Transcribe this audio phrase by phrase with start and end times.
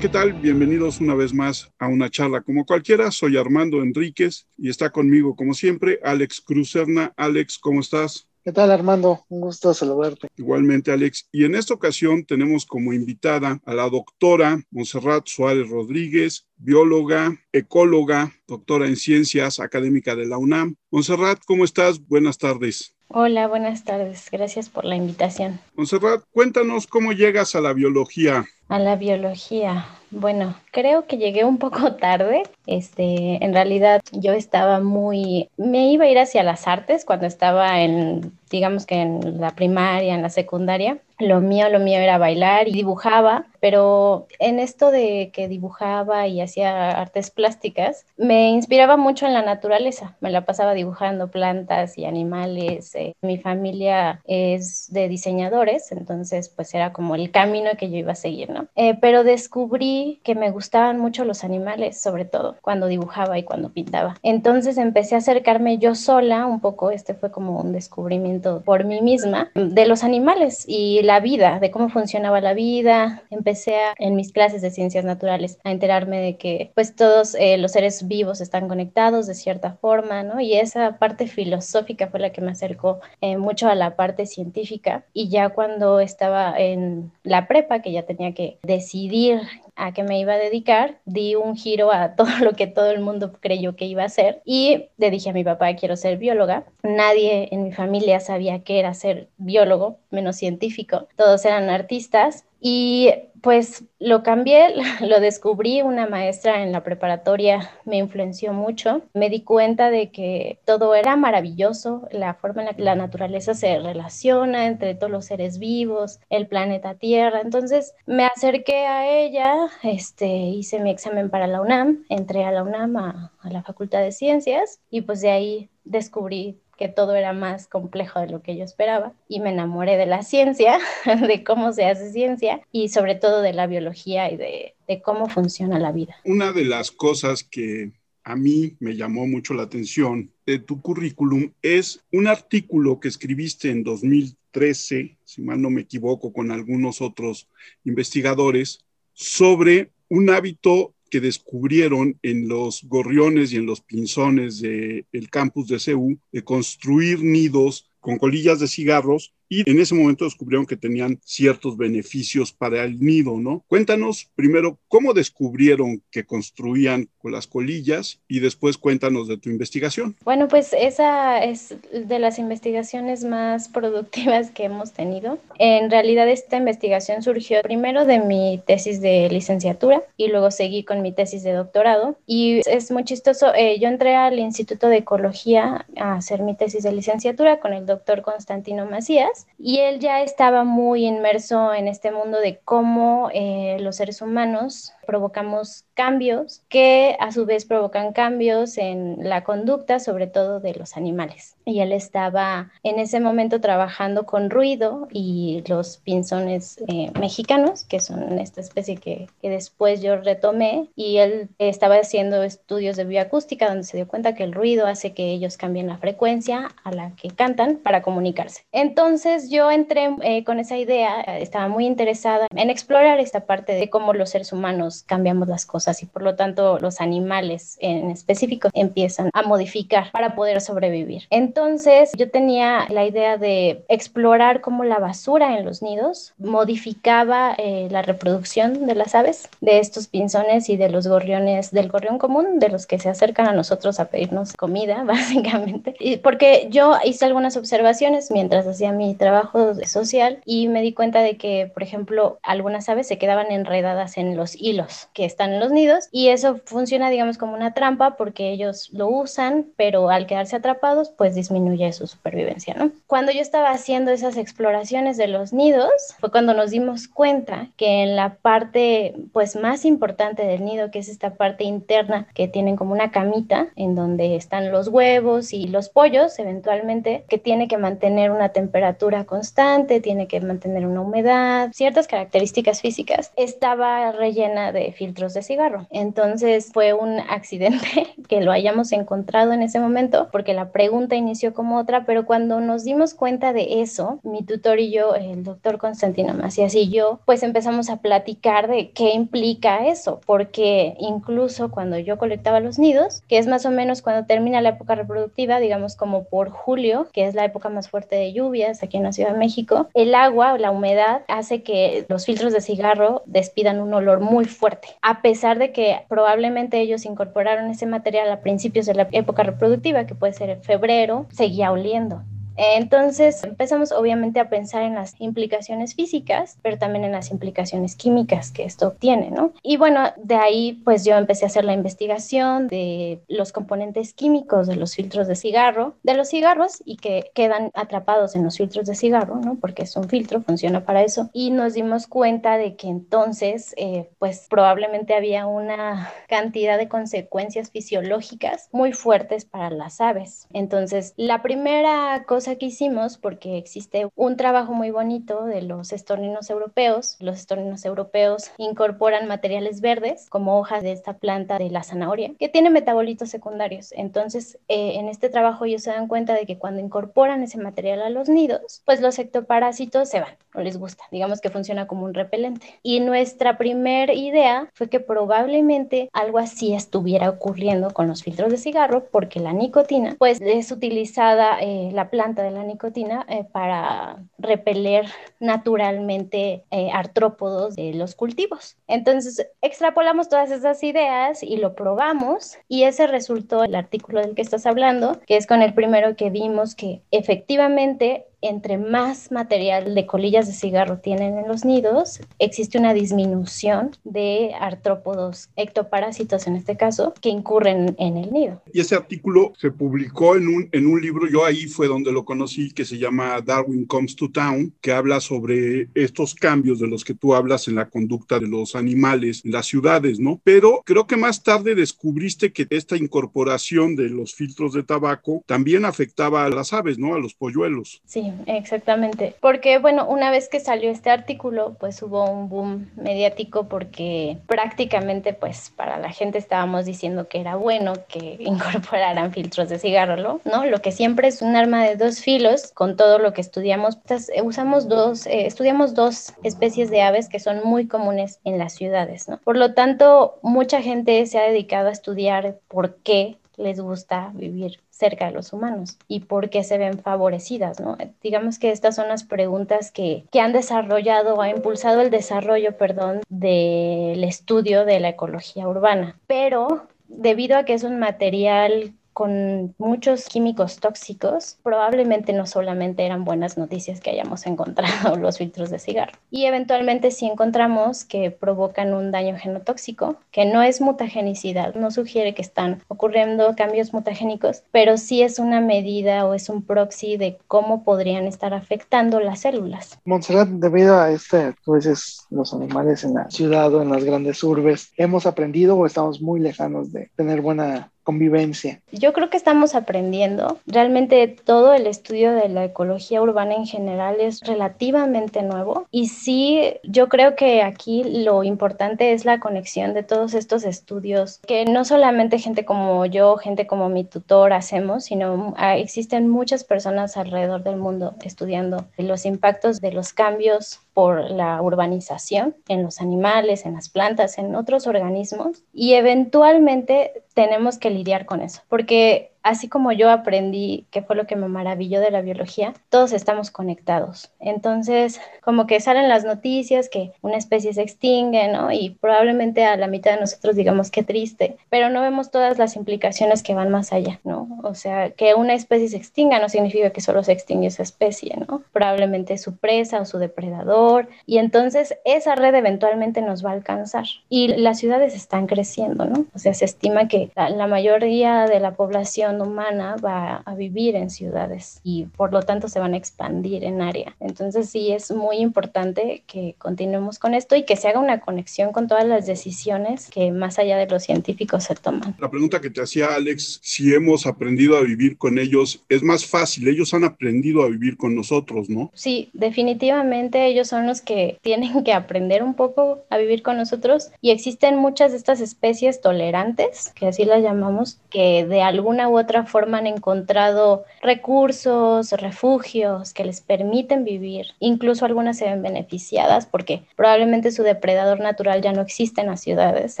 [0.00, 0.32] ¿qué tal?
[0.32, 3.10] Bienvenidos una vez más a una charla como cualquiera.
[3.10, 7.12] Soy Armando Enríquez y está conmigo, como siempre, Alex Cruzerna.
[7.18, 8.26] Alex, ¿cómo estás?
[8.42, 9.26] ¿Qué tal, Armando?
[9.28, 10.28] Un gusto saludarte.
[10.38, 11.28] Igualmente, Alex.
[11.30, 18.32] Y en esta ocasión tenemos como invitada a la doctora Monserrat Suárez Rodríguez, bióloga, ecóloga,
[18.48, 20.76] doctora en ciencias, académica de la UNAM.
[20.90, 22.00] Monserrat, ¿cómo estás?
[22.06, 22.96] Buenas tardes.
[23.08, 24.28] Hola, buenas tardes.
[24.32, 25.60] Gracias por la invitación.
[25.74, 28.46] Monserrat, cuéntanos cómo llegas a la biología.
[28.68, 29.84] A la biología.
[30.10, 32.42] Bueno, creo que llegué un poco tarde.
[32.66, 37.80] Este, en realidad yo estaba muy, me iba a ir hacia las artes cuando estaba
[37.80, 40.98] en, digamos que en la primaria, en la secundaria.
[41.18, 46.40] Lo mío, lo mío era bailar y dibujaba, pero en esto de que dibujaba y
[46.40, 50.16] hacía artes plásticas, me inspiraba mucho en la naturaleza.
[50.20, 52.94] Me la pasaba dibujando plantas y animales.
[52.94, 58.12] Eh, mi familia es de diseñadores, entonces pues era como el camino que yo iba
[58.12, 58.68] a seguir, ¿no?
[58.74, 63.70] Eh, pero descubrí que me gustaban mucho los animales, sobre todo cuando dibujaba y cuando
[63.70, 64.16] pintaba.
[64.22, 69.00] Entonces empecé a acercarme yo sola, un poco, este fue como un descubrimiento por mí
[69.00, 73.22] misma, de los animales y la vida, de cómo funcionaba la vida.
[73.30, 77.72] Empecé en mis clases de ciencias naturales a enterarme de que pues todos eh, los
[77.72, 80.40] seres vivos están conectados de cierta forma, ¿no?
[80.40, 85.04] Y esa parte filosófica fue la que me acercó eh, mucho a la parte científica.
[85.12, 89.40] Y ya cuando estaba en la prepa, que ya tenía que decidir
[89.76, 93.00] a qué me iba a dedicar, di un giro a todo lo que todo el
[93.00, 96.64] mundo creyó que iba a hacer y le dije a mi papá, quiero ser bióloga.
[96.82, 101.08] Nadie en mi familia sabía qué era ser biólogo, menos científico.
[101.16, 103.10] Todos eran artistas y
[103.42, 109.42] pues lo cambié, lo descubrí, una maestra en la preparatoria me influenció mucho, me di
[109.42, 114.66] cuenta de que todo era maravilloso, la forma en la que la naturaleza se relaciona
[114.66, 120.80] entre todos los seres vivos, el planeta Tierra, entonces me acerqué a ella, este, hice
[120.80, 124.80] mi examen para la UNAM, entré a la UNAM, a, a la Facultad de Ciencias
[124.90, 129.12] y pues de ahí descubrí que todo era más complejo de lo que yo esperaba
[129.28, 130.78] y me enamoré de la ciencia,
[131.28, 134.74] de cómo se hace ciencia y sobre todo de la biología y de,
[135.04, 136.16] cómo funciona la vida.
[136.24, 137.92] Una de las cosas que
[138.24, 143.70] a mí me llamó mucho la atención de tu currículum es un artículo que escribiste
[143.70, 147.46] en 2013, si mal no me equivoco, con algunos otros
[147.84, 155.68] investigadores, sobre un hábito que descubrieron en los gorriones y en los pinzones del campus
[155.68, 160.76] de CEU de construir nidos con colillas de cigarros y en ese momento descubrieron que
[160.76, 163.64] tenían ciertos beneficios para el nido, ¿no?
[163.66, 170.16] Cuéntanos primero cómo descubrieron que construían con las colillas y después cuéntanos de tu investigación.
[170.24, 175.38] Bueno, pues esa es de las investigaciones más productivas que hemos tenido.
[175.58, 181.02] En realidad esta investigación surgió primero de mi tesis de licenciatura y luego seguí con
[181.02, 183.54] mi tesis de doctorado y es muy chistoso.
[183.54, 187.86] Eh, yo entré al Instituto de Ecología a hacer mi tesis de licenciatura con el
[187.86, 193.76] doctor Constantino Macías y él ya estaba muy inmerso en este mundo de cómo eh,
[193.80, 200.26] los seres humanos provocamos cambios que a su vez provocan cambios en la conducta, sobre
[200.26, 201.56] todo de los animales.
[201.64, 208.00] Y él estaba en ese momento trabajando con ruido y los pinzones eh, mexicanos, que
[208.00, 213.68] son esta especie que, que después yo retomé, y él estaba haciendo estudios de bioacústica
[213.68, 217.12] donde se dio cuenta que el ruido hace que ellos cambien la frecuencia a la
[217.16, 218.64] que cantan para comunicarse.
[218.72, 223.90] Entonces yo entré eh, con esa idea, estaba muy interesada en explorar esta parte de
[223.90, 228.68] cómo los seres humanos cambiamos las cosas y por lo tanto los animales en específico
[228.72, 231.24] empiezan a modificar para poder sobrevivir.
[231.30, 237.88] Entonces yo tenía la idea de explorar cómo la basura en los nidos modificaba eh,
[237.90, 242.58] la reproducción de las aves, de estos pinzones y de los gorriones, del gorrión común,
[242.58, 245.94] de los que se acercan a nosotros a pedirnos comida, básicamente.
[245.98, 251.20] Y porque yo hice algunas observaciones mientras hacía mi trabajo social y me di cuenta
[251.20, 255.60] de que, por ejemplo, algunas aves se quedaban enredadas en los hilos que están en
[255.60, 260.26] los nidos y eso funciona, digamos, como una trampa porque ellos lo usan, pero al
[260.26, 262.90] quedarse atrapados, pues disminuye su supervivencia, ¿no?
[263.06, 268.02] Cuando yo estaba haciendo esas exploraciones de los nidos, fue cuando nos dimos cuenta que
[268.02, 272.76] en la parte, pues, más importante del nido, que es esta parte interna que tienen
[272.76, 277.78] como una camita en donde están los huevos y los pollos, eventualmente, que tiene que
[277.78, 284.92] mantener una temperatura constante, tiene que mantener una humedad, ciertas características físicas, estaba rellena de
[284.92, 285.86] filtros de cigarro.
[285.90, 291.52] Entonces fue un accidente que lo hayamos encontrado en ese momento, porque la pregunta inició
[291.52, 295.76] como otra, pero cuando nos dimos cuenta de eso, mi tutor y yo, el doctor
[295.76, 301.98] Constantino Macías y yo, pues empezamos a platicar de qué implica eso, porque incluso cuando
[301.98, 305.96] yo colectaba los nidos, que es más o menos cuando termina la época reproductiva, digamos
[305.96, 309.32] como por julio, que es la época más fuerte de lluvias aquí en la Ciudad
[309.32, 314.20] de México, el agua la humedad hace que los filtros de cigarro despidan un olor
[314.20, 319.08] muy fuerte, a pesar de que probablemente ellos incorporaron ese material a principios de la
[319.10, 322.22] época reproductiva, que puede ser en febrero, seguía oliendo.
[322.60, 328.50] Entonces empezamos obviamente a pensar en las implicaciones físicas, pero también en las implicaciones químicas
[328.50, 329.54] que esto tiene, ¿no?
[329.62, 334.66] Y bueno, de ahí pues yo empecé a hacer la investigación de los componentes químicos
[334.66, 338.86] de los filtros de cigarro, de los cigarros y que quedan atrapados en los filtros
[338.86, 339.56] de cigarro, ¿no?
[339.58, 341.30] Porque es un filtro, funciona para eso.
[341.32, 347.70] Y nos dimos cuenta de que entonces eh, pues probablemente había una cantidad de consecuencias
[347.70, 350.46] fisiológicas muy fuertes para las aves.
[350.52, 356.50] Entonces, la primera cosa que hicimos, porque existe un trabajo muy bonito de los estorninos
[356.50, 357.16] europeos.
[357.20, 362.48] Los estorninos europeos incorporan materiales verdes, como hojas de esta planta de la zanahoria, que
[362.48, 363.92] tiene metabolitos secundarios.
[363.92, 368.02] Entonces, eh, en este trabajo ellos se dan cuenta de que cuando incorporan ese material
[368.02, 371.04] a los nidos, pues los ectoparásitos se van, no les gusta.
[371.10, 372.78] Digamos que funciona como un repelente.
[372.82, 378.56] Y nuestra primera idea fue que probablemente algo así estuviera ocurriendo con los filtros de
[378.56, 384.24] cigarro, porque la nicotina, pues es utilizada eh, la planta de la nicotina eh, para
[384.38, 385.06] repeler
[385.38, 388.76] naturalmente eh, artrópodos de los cultivos.
[388.86, 394.42] Entonces, extrapolamos todas esas ideas y lo probamos y ese resultó el artículo del que
[394.42, 400.06] estás hablando, que es con el primero que vimos que efectivamente entre más material de
[400.06, 406.76] colillas de cigarro tienen en los nidos, existe una disminución de artrópodos, ectoparásitos en este
[406.76, 408.62] caso, que incurren en el nido.
[408.72, 412.24] Y ese artículo se publicó en un, en un libro, yo ahí fue donde lo
[412.24, 417.04] conocí, que se llama Darwin Comes to Town, que habla sobre estos cambios de los
[417.04, 420.40] que tú hablas en la conducta de los animales en las ciudades, ¿no?
[420.44, 425.84] Pero creo que más tarde descubriste que esta incorporación de los filtros de tabaco también
[425.84, 427.14] afectaba a las aves, ¿no?
[427.14, 428.02] A los polluelos.
[428.04, 429.34] Sí, exactamente.
[429.40, 435.32] Porque, bueno, una vez que salió este artículo, pues hubo un boom mediático porque prácticamente,
[435.32, 440.64] pues, para la gente estábamos diciendo que era bueno que incorporaran filtros de cigarro, ¿no?
[440.66, 443.96] Lo que siempre es un arma de dos filos con todo lo que estudiamos.
[443.96, 448.74] Pues, usamos dos, eh, estudiamos dos especies de aves que son muy comunes en las
[448.74, 449.38] ciudades, ¿no?
[449.38, 454.80] Por lo tanto, mucha gente se ha dedicado a estudiar por qué les gusta vivir
[454.90, 457.96] cerca de los humanos y por qué se ven favorecidas, ¿no?
[458.22, 463.20] Digamos que estas son las preguntas que, que han desarrollado, ha impulsado el desarrollo, perdón,
[463.28, 466.18] del estudio de la ecología urbana.
[466.26, 473.26] Pero debido a que es un material con muchos químicos tóxicos, probablemente no solamente eran
[473.26, 476.14] buenas noticias que hayamos encontrado los filtros de cigarro.
[476.30, 482.32] Y eventualmente si encontramos que provocan un daño genotóxico, que no es mutagenicidad, no sugiere
[482.32, 487.36] que están ocurriendo cambios mutagénicos, pero sí es una medida o es un proxy de
[487.46, 489.98] cómo podrían estar afectando las células.
[490.06, 494.42] Montserrat, debido a este, tú dices, los animales en la ciudad o en las grandes
[494.42, 498.80] urbes, ¿hemos aprendido o estamos muy lejanos de tener buena convivencia?
[498.90, 500.58] Yo creo que estamos aprendiendo.
[500.66, 506.74] Realmente todo el estudio de la ecología urbana en general es relativamente nuevo y sí,
[506.82, 511.84] yo creo que aquí lo importante es la conexión de todos estos estudios que no
[511.84, 517.76] solamente gente como yo, gente como mi tutor hacemos, sino existen muchas personas alrededor del
[517.76, 523.88] mundo estudiando los impactos de los cambios por la urbanización en los animales, en las
[523.88, 530.10] plantas, en otros organismos y eventualmente tenemos que lidiar con eso, porque así como yo
[530.10, 534.30] aprendí, que fue lo que me maravilló de la biología, todos estamos conectados.
[534.38, 538.72] Entonces, como que salen las noticias que una especie se extingue, ¿no?
[538.72, 542.76] Y probablemente a la mitad de nosotros digamos qué triste, pero no vemos todas las
[542.76, 544.60] implicaciones que van más allá, ¿no?
[544.62, 548.36] O sea, que una especie se extinga no significa que solo se extingue esa especie,
[548.48, 548.62] ¿no?
[548.72, 554.04] Probablemente su presa o su depredador, y entonces esa red eventualmente nos va a alcanzar.
[554.28, 556.26] Y las ciudades están creciendo, ¿no?
[556.34, 560.54] O sea, se estima que la, la mayoría de la población población humana va a
[560.54, 564.16] vivir en ciudades y por lo tanto se van a expandir en área.
[564.20, 568.72] Entonces sí es muy importante que continuemos con esto y que se haga una conexión
[568.72, 572.16] con todas las decisiones que más allá de los científicos se toman.
[572.18, 576.24] La pregunta que te hacía Alex, si hemos aprendido a vivir con ellos, es más
[576.24, 578.90] fácil, ellos han aprendido a vivir con nosotros, ¿no?
[578.94, 584.10] Sí, definitivamente ellos son los que tienen que aprender un poco a vivir con nosotros
[584.20, 589.19] y existen muchas de estas especies tolerantes, que así las llamamos, que de alguna u
[589.20, 594.48] otra forma han encontrado recursos, refugios que les permiten vivir.
[594.58, 599.40] Incluso algunas se ven beneficiadas porque probablemente su depredador natural ya no existe en las
[599.40, 600.00] ciudades,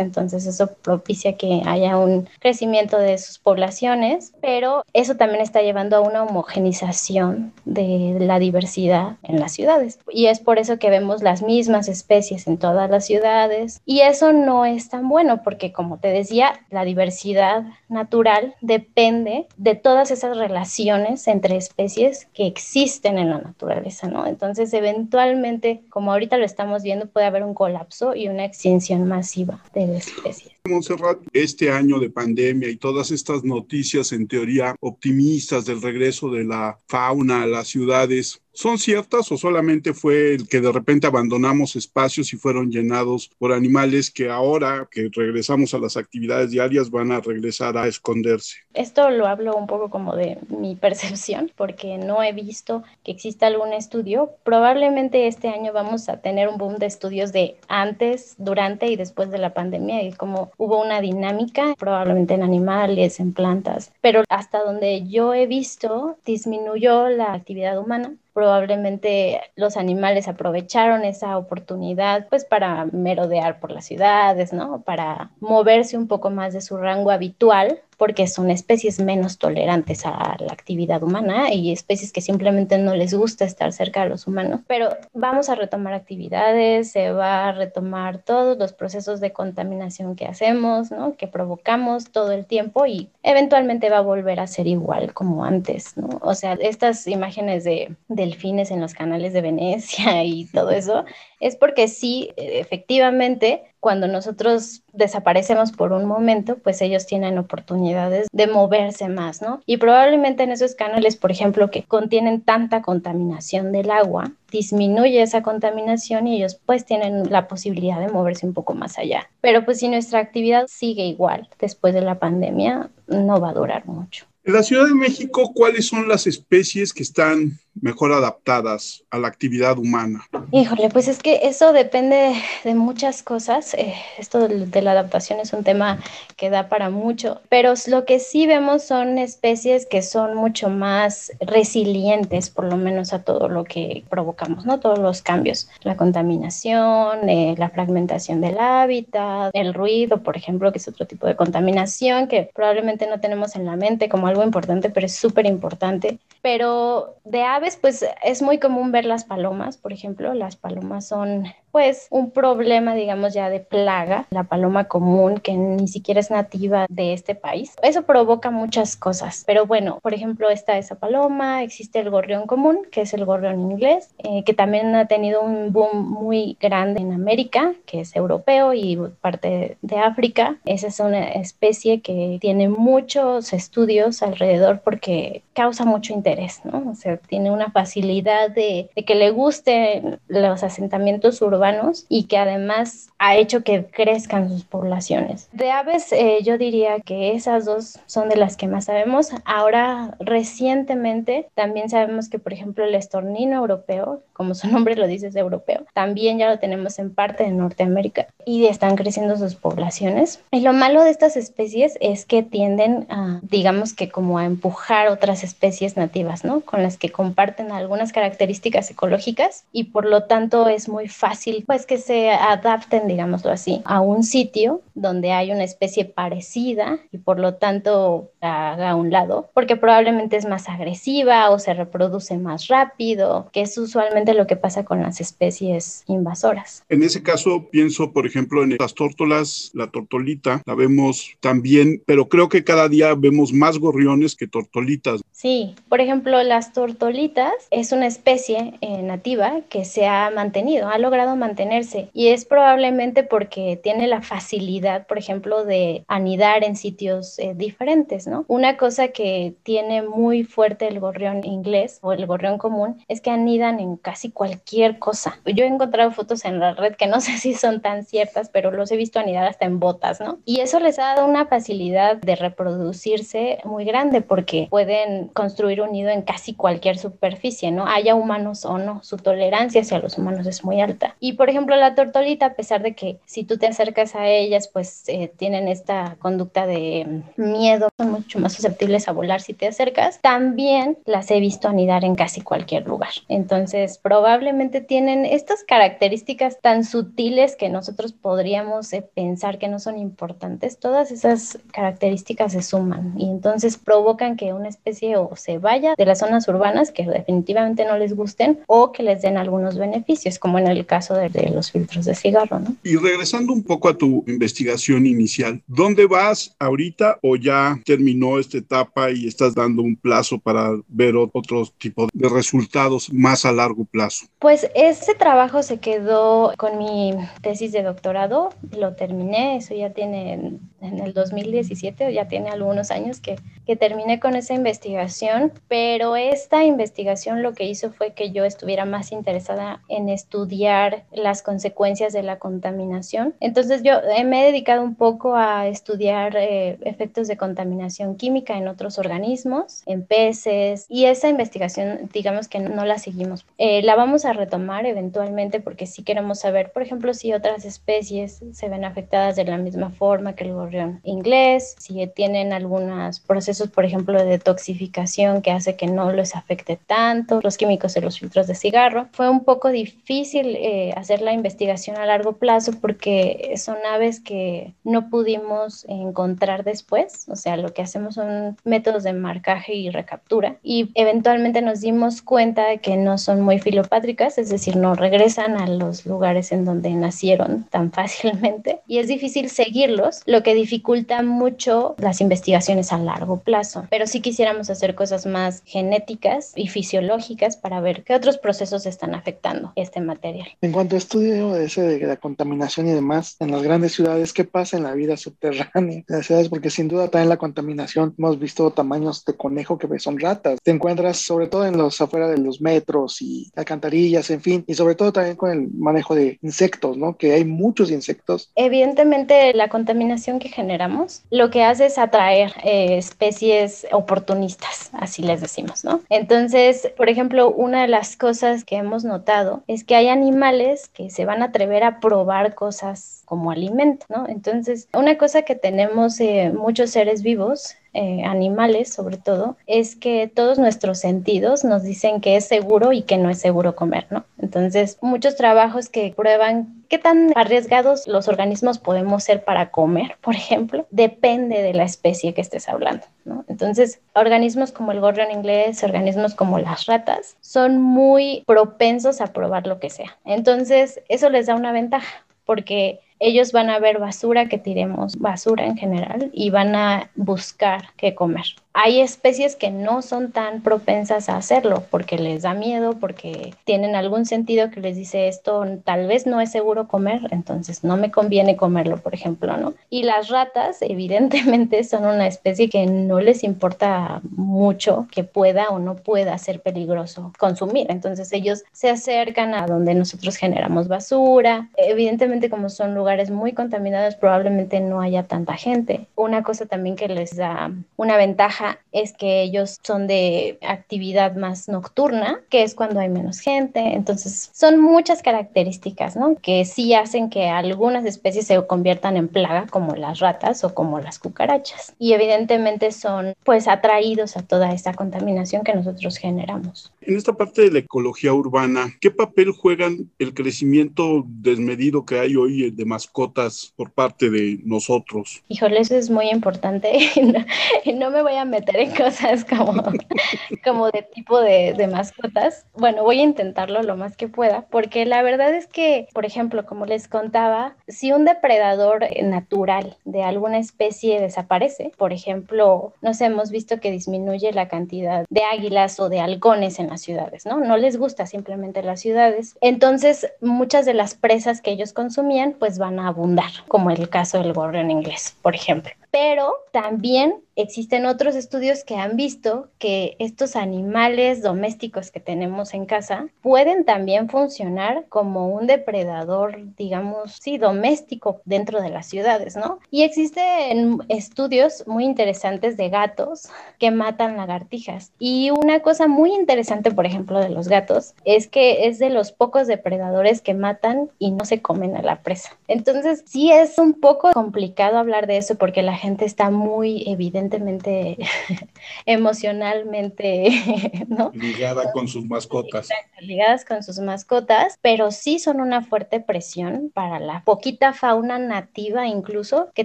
[0.00, 5.96] entonces eso propicia que haya un crecimiento de sus poblaciones, pero eso también está llevando
[5.96, 9.98] a una homogenización de la diversidad en las ciudades.
[10.10, 13.80] Y es por eso que vemos las mismas especies en todas las ciudades.
[13.84, 19.74] Y eso no es tan bueno porque, como te decía, la diversidad natural depende de
[19.74, 24.26] todas esas relaciones entre especies que existen en la naturaleza, ¿no?
[24.26, 29.62] Entonces, eventualmente, como ahorita lo estamos viendo, puede haber un colapso y una extinción masiva
[29.74, 30.52] de especies.
[30.68, 36.44] Montserrat, este año de pandemia y todas estas noticias en teoría optimistas del regreso de
[36.44, 41.76] la fauna a las ciudades, ¿Son ciertas o solamente fue el que de repente abandonamos
[41.76, 47.12] espacios y fueron llenados por animales que ahora que regresamos a las actividades diarias van
[47.12, 48.58] a regresar a esconderse?
[48.74, 53.46] Esto lo hablo un poco como de mi percepción porque no he visto que exista
[53.46, 54.32] algún estudio.
[54.42, 59.30] Probablemente este año vamos a tener un boom de estudios de antes, durante y después
[59.30, 64.62] de la pandemia y como hubo una dinámica probablemente en animales, en plantas, pero hasta
[64.64, 72.46] donde yo he visto disminuyó la actividad humana probablemente los animales aprovecharon esa oportunidad pues
[72.46, 74.80] para merodear por las ciudades, ¿no?
[74.80, 80.34] Para moverse un poco más de su rango habitual porque son especies menos tolerantes a
[80.40, 84.62] la actividad humana y especies que simplemente no les gusta estar cerca de los humanos.
[84.66, 90.24] Pero vamos a retomar actividades, se va a retomar todos los procesos de contaminación que
[90.24, 91.14] hacemos, ¿no?
[91.18, 95.94] que provocamos todo el tiempo y eventualmente va a volver a ser igual como antes.
[95.98, 96.08] ¿no?
[96.22, 101.04] O sea, estas imágenes de delfines en los canales de Venecia y todo eso
[101.38, 108.46] es porque sí, efectivamente, cuando nosotros desaparecemos por un momento, pues ellos tienen oportunidades de
[108.46, 109.62] moverse más, ¿no?
[109.66, 115.42] Y probablemente en esos canales, por ejemplo, que contienen tanta contaminación del agua, disminuye esa
[115.42, 119.30] contaminación y ellos pues tienen la posibilidad de moverse un poco más allá.
[119.40, 123.86] Pero pues si nuestra actividad sigue igual después de la pandemia, no va a durar
[123.86, 124.26] mucho.
[124.44, 129.28] En la Ciudad de México, ¿cuáles son las especies que están mejor adaptadas a la
[129.28, 130.26] actividad humana?
[130.52, 132.34] Híjole, pues es que eso depende
[132.64, 133.74] de muchas cosas.
[133.74, 135.98] Eh, esto de, la adaptación es un tema
[136.36, 141.32] que da para mucho, pero lo que sí vemos son especies que son mucho más
[141.40, 144.80] resilientes, por lo menos a todo lo que provocamos, ¿no?
[144.80, 150.78] Todos los cambios, la contaminación, eh, la fragmentación del hábitat, el ruido, por ejemplo, que
[150.78, 154.90] es otro tipo de contaminación que probablemente no tenemos en la mente como algo importante,
[154.90, 156.18] pero es súper importante.
[156.42, 160.32] Pero de aves, pues es muy común ver las palomas, por ejemplo.
[160.34, 165.88] Las palomas son pues un problema, digamos, ya de plaga, la paloma común que ni
[165.88, 167.74] siquiera es nativa de este país.
[167.82, 172.80] Eso provoca muchas cosas, pero bueno, por ejemplo, está esa paloma, existe el gorrión común,
[172.90, 177.12] que es el gorrión inglés, eh, que también ha tenido un boom muy grande en
[177.12, 180.56] América, que es europeo y parte de África.
[180.64, 186.90] Esa es una especie que tiene muchos estudios alrededor porque causa mucho interés, ¿no?
[186.90, 191.59] O sea, tiene una facilidad de, de que le gusten los asentamientos urbanos
[192.08, 195.48] y que además ha hecho que crezcan sus poblaciones.
[195.52, 199.30] De aves, eh, yo diría que esas dos son de las que más sabemos.
[199.44, 205.28] Ahora, recientemente, también sabemos que, por ejemplo, el estornino europeo, como su nombre lo dice,
[205.28, 210.40] es europeo, también ya lo tenemos en parte de Norteamérica y están creciendo sus poblaciones.
[210.50, 215.08] Y lo malo de estas especies es que tienden a, digamos que como a empujar
[215.08, 216.62] otras especies nativas, ¿no?
[216.62, 221.86] Con las que comparten algunas características ecológicas y por lo tanto es muy fácil pues
[221.86, 227.38] que se adapten, digámoslo así, a un sitio donde hay una especie parecida y por
[227.38, 232.68] lo tanto haga a un lado, porque probablemente es más agresiva o se reproduce más
[232.68, 236.84] rápido, que es usualmente lo que pasa con las especies invasoras.
[236.88, 242.28] En ese caso pienso, por ejemplo, en las tórtolas, la tortolita, la vemos también, pero
[242.28, 245.20] creo que cada día vemos más gorriones que tortolitas.
[245.32, 250.98] Sí, por ejemplo, las tortolitas es una especie eh, nativa que se ha mantenido, ha
[250.98, 257.38] logrado mantenerse y es probablemente porque tiene la facilidad, por ejemplo, de anidar en sitios
[257.38, 258.44] eh, diferentes, ¿no?
[258.46, 263.30] Una cosa que tiene muy fuerte el gorrión inglés o el gorrión común es que
[263.30, 265.40] anidan en casi cualquier cosa.
[265.44, 268.70] Yo he encontrado fotos en la red que no sé si son tan ciertas, pero
[268.70, 270.38] los he visto anidar hasta en botas, ¿no?
[270.44, 275.92] Y eso les ha dado una facilidad de reproducirse muy grande porque pueden construir un
[275.92, 277.86] nido en casi cualquier superficie, ¿no?
[277.86, 281.16] Haya humanos o no, su tolerancia hacia los humanos es muy alta.
[281.32, 285.04] Por ejemplo, la tortolita, a pesar de que si tú te acercas a ellas, pues
[285.08, 290.20] eh, tienen esta conducta de miedo, son mucho más susceptibles a volar si te acercas,
[290.20, 293.10] también las he visto anidar en casi cualquier lugar.
[293.28, 299.98] Entonces, probablemente tienen estas características tan sutiles que nosotros podríamos eh, pensar que no son
[299.98, 305.94] importantes, todas esas características se suman y entonces provocan que una especie o se vaya
[305.96, 310.38] de las zonas urbanas que definitivamente no les gusten o que les den algunos beneficios,
[310.38, 312.60] como en el caso de, de los filtros de cigarro.
[312.60, 312.76] ¿no?
[312.82, 318.58] Y regresando un poco a tu investigación inicial, ¿dónde vas ahorita o ya terminó esta
[318.58, 323.84] etapa y estás dando un plazo para ver otro tipo de resultados más a largo
[323.84, 324.26] plazo?
[324.38, 330.58] Pues ese trabajo se quedó con mi tesis de doctorado, lo terminé, eso ya tiene
[330.80, 333.36] en el 2017, ya tiene algunos años que,
[333.66, 338.84] que terminé con esa investigación, pero esta investigación lo que hizo fue que yo estuviera
[338.84, 343.34] más interesada en estudiar las consecuencias de la contaminación.
[343.40, 348.68] Entonces yo me he dedicado un poco a estudiar eh, efectos de contaminación química en
[348.68, 353.46] otros organismos, en peces, y esa investigación digamos que no, la seguimos.
[353.58, 358.42] Eh, la vamos a retomar eventualmente porque sí queremos saber, por ejemplo, si otras especies
[358.52, 363.68] se ven afectadas de la misma forma que el gorrión inglés, si tienen algunos procesos,
[363.70, 368.18] por ejemplo, de detoxificación que hace que no les afecte tanto, los químicos de los
[368.18, 369.08] filtros de cigarro.
[369.12, 374.74] Fue un poco difícil eh, hacer la investigación a largo plazo porque son aves que
[374.84, 380.56] no pudimos encontrar después, o sea, lo que hacemos son métodos de marcaje y recaptura
[380.62, 385.56] y eventualmente nos dimos cuenta de que no son muy filopátricas, es decir, no regresan
[385.56, 391.22] a los lugares en donde nacieron tan fácilmente y es difícil seguirlos, lo que dificulta
[391.22, 393.86] mucho las investigaciones a largo plazo.
[393.90, 399.14] Pero sí quisiéramos hacer cosas más genéticas y fisiológicas para ver qué otros procesos están
[399.14, 400.48] afectando este material.
[400.60, 404.44] En cuanto a estudio ese de la contaminación y demás, en las grandes ciudades, ¿qué
[404.44, 406.48] pasa en la vida subterránea de las ciudades?
[406.48, 410.58] Porque sin duda también la contaminación, hemos visto tamaños de conejo que son ratas.
[410.62, 414.74] Te encuentras sobre todo en los afuera de los metros y alcantarillas, en fin, y
[414.74, 417.16] sobre todo también con el manejo de insectos, ¿no?
[417.16, 418.50] Que hay muchos insectos.
[418.54, 425.40] Evidentemente, la contaminación que generamos lo que hace es atraer eh, especies oportunistas, así les
[425.40, 426.00] decimos, ¿no?
[426.08, 431.10] Entonces, por ejemplo, una de las cosas que hemos notado es que hay animales que
[431.10, 434.26] se van a atrever a probar cosas como alimento, ¿no?
[434.28, 440.26] Entonces, una cosa que tenemos eh, muchos seres vivos eh, animales sobre todo, es que
[440.26, 444.24] todos nuestros sentidos nos dicen que es seguro y que no es seguro comer, ¿no?
[444.38, 450.34] Entonces, muchos trabajos que prueban qué tan arriesgados los organismos podemos ser para comer, por
[450.34, 453.44] ejemplo, depende de la especie que estés hablando, ¿no?
[453.46, 459.68] Entonces, organismos como el gorrión inglés, organismos como las ratas, son muy propensos a probar
[459.68, 460.18] lo que sea.
[460.24, 465.66] Entonces, eso les da una ventaja porque ellos van a ver basura que tiremos, basura
[465.66, 468.46] en general, y van a buscar qué comer.
[468.72, 473.96] Hay especies que no son tan propensas a hacerlo porque les da miedo, porque tienen
[473.96, 478.12] algún sentido que les dice esto tal vez no es seguro comer, entonces no me
[478.12, 479.74] conviene comerlo, por ejemplo, ¿no?
[479.90, 485.80] Y las ratas evidentemente son una especie que no les importa mucho que pueda o
[485.80, 492.50] no pueda ser peligroso consumir, entonces ellos se acercan a donde nosotros generamos basura, evidentemente
[492.50, 496.06] como son lugares muy contaminados probablemente no haya tanta gente.
[496.14, 498.59] Una cosa también que les da una ventaja
[498.92, 503.80] es que ellos son de actividad más nocturna, que es cuando hay menos gente.
[503.80, 506.36] Entonces, son muchas características, ¿no?
[506.40, 511.00] Que sí hacen que algunas especies se conviertan en plaga, como las ratas o como
[511.00, 511.94] las cucarachas.
[511.98, 516.92] Y evidentemente son, pues, atraídos a toda esta contaminación que nosotros generamos.
[517.02, 522.36] En esta parte de la ecología urbana, ¿qué papel juegan el crecimiento desmedido que hay
[522.36, 525.42] hoy de mascotas por parte de nosotros?
[525.48, 526.90] Híjole, eso es muy importante.
[527.84, 529.82] y no me voy a meter en cosas como,
[530.64, 532.66] como de tipo de, de mascotas.
[532.74, 536.66] Bueno, voy a intentarlo lo más que pueda, porque la verdad es que, por ejemplo,
[536.66, 543.50] como les contaba, si un depredador natural de alguna especie desaparece, por ejemplo, nos hemos
[543.50, 547.60] visto que disminuye la cantidad de águilas o de halcones en las ciudades, ¿no?
[547.60, 549.56] No les gusta simplemente las ciudades.
[549.60, 554.38] Entonces, muchas de las presas que ellos consumían, pues van a abundar, como el caso
[554.38, 560.56] del gorrión inglés, por ejemplo pero también existen otros estudios que han visto que estos
[560.56, 568.40] animales domésticos que tenemos en casa pueden también funcionar como un depredador, digamos, sí, doméstico
[568.44, 569.78] dentro de las ciudades, ¿no?
[569.90, 575.12] Y existen estudios muy interesantes de gatos que matan lagartijas.
[575.18, 579.32] Y una cosa muy interesante, por ejemplo, de los gatos es que es de los
[579.32, 582.56] pocos depredadores que matan y no se comen a la presa.
[582.68, 587.02] Entonces, sí es un poco complicado hablar de eso porque la gente está muy
[587.40, 588.18] evidentemente
[589.06, 590.50] emocionalmente
[591.08, 591.30] ¿no?
[591.34, 592.88] ligada con sus mascotas.
[593.20, 599.06] ligadas con sus mascotas, pero sí son una fuerte presión para la poquita fauna nativa
[599.06, 599.84] incluso que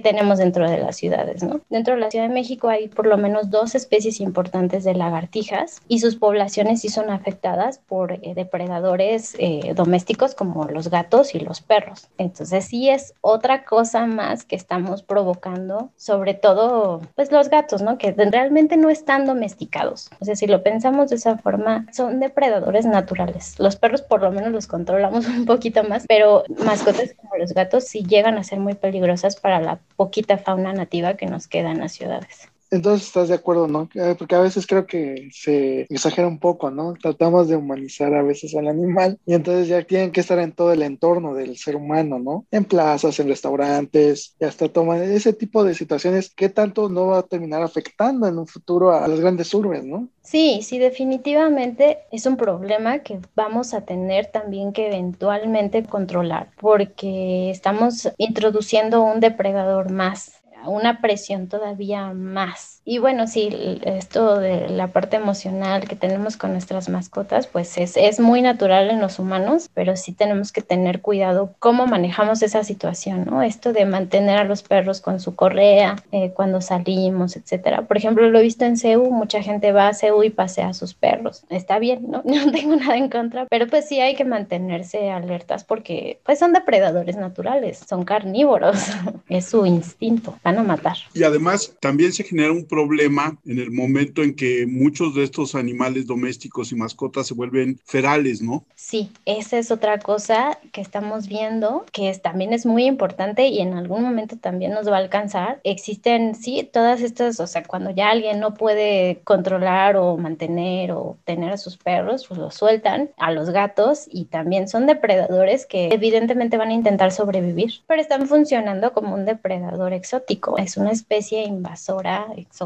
[0.00, 1.60] tenemos dentro de las ciudades, ¿no?
[1.70, 5.80] Dentro de la Ciudad de México hay por lo menos dos especies importantes de lagartijas
[5.88, 11.40] y sus poblaciones sí son afectadas por eh, depredadores eh, domésticos como los gatos y
[11.40, 12.08] los perros.
[12.18, 17.98] Entonces sí es otra cosa más que estamos provocando sobre todo, pues los gatos, ¿no?
[17.98, 20.10] Que realmente no están domesticados.
[20.20, 23.58] O sea, si lo pensamos de esa forma, son depredadores naturales.
[23.58, 27.84] Los perros por lo menos los controlamos un poquito más, pero mascotas como los gatos
[27.84, 31.80] sí llegan a ser muy peligrosas para la poquita fauna nativa que nos queda en
[31.80, 32.48] las ciudades.
[32.70, 33.88] Entonces estás de acuerdo, ¿no?
[33.94, 36.94] Eh, porque a veces creo que se exagera un poco, ¿no?
[36.94, 40.72] Tratamos de humanizar a veces al animal y entonces ya tienen que estar en todo
[40.72, 42.46] el entorno del ser humano, ¿no?
[42.50, 47.18] En plazas, en restaurantes, y hasta tomar ese tipo de situaciones que tanto no va
[47.18, 50.08] a terminar afectando en un futuro a las grandes urbes, ¿no?
[50.22, 57.50] Sí, sí, definitivamente es un problema que vamos a tener también que eventualmente controlar porque
[57.50, 62.75] estamos introduciendo un depredador más una presión todavía más.
[62.88, 63.50] Y bueno, sí,
[63.82, 68.90] esto de la parte emocional que tenemos con nuestras mascotas, pues es, es muy natural
[68.90, 73.42] en los humanos, pero sí tenemos que tener cuidado cómo manejamos esa situación, ¿no?
[73.42, 77.88] Esto de mantener a los perros con su correa eh, cuando salimos, etcétera.
[77.88, 80.74] Por ejemplo, lo he visto en CEU, mucha gente va a CEU y pasea a
[80.74, 81.42] sus perros.
[81.50, 82.22] Está bien, ¿no?
[82.36, 86.52] No tengo nada en contra, pero pues sí hay que mantenerse alertas porque pues son
[86.52, 88.78] depredadores naturales, son carnívoros,
[89.28, 90.98] es su instinto, van a matar.
[91.14, 95.54] Y además también se genera un problema en el momento en que muchos de estos
[95.54, 98.66] animales domésticos y mascotas se vuelven ferales, ¿no?
[98.74, 103.60] Sí, esa es otra cosa que estamos viendo, que es, también es muy importante y
[103.60, 105.58] en algún momento también nos va a alcanzar.
[105.64, 111.16] Existen, sí, todas estas, o sea, cuando ya alguien no puede controlar o mantener o
[111.24, 115.88] tener a sus perros, pues los sueltan a los gatos y también son depredadores que
[115.88, 120.26] evidentemente van a intentar sobrevivir, pero están funcionando como un depredador exótico
[120.58, 122.65] es una especie invasora exótica.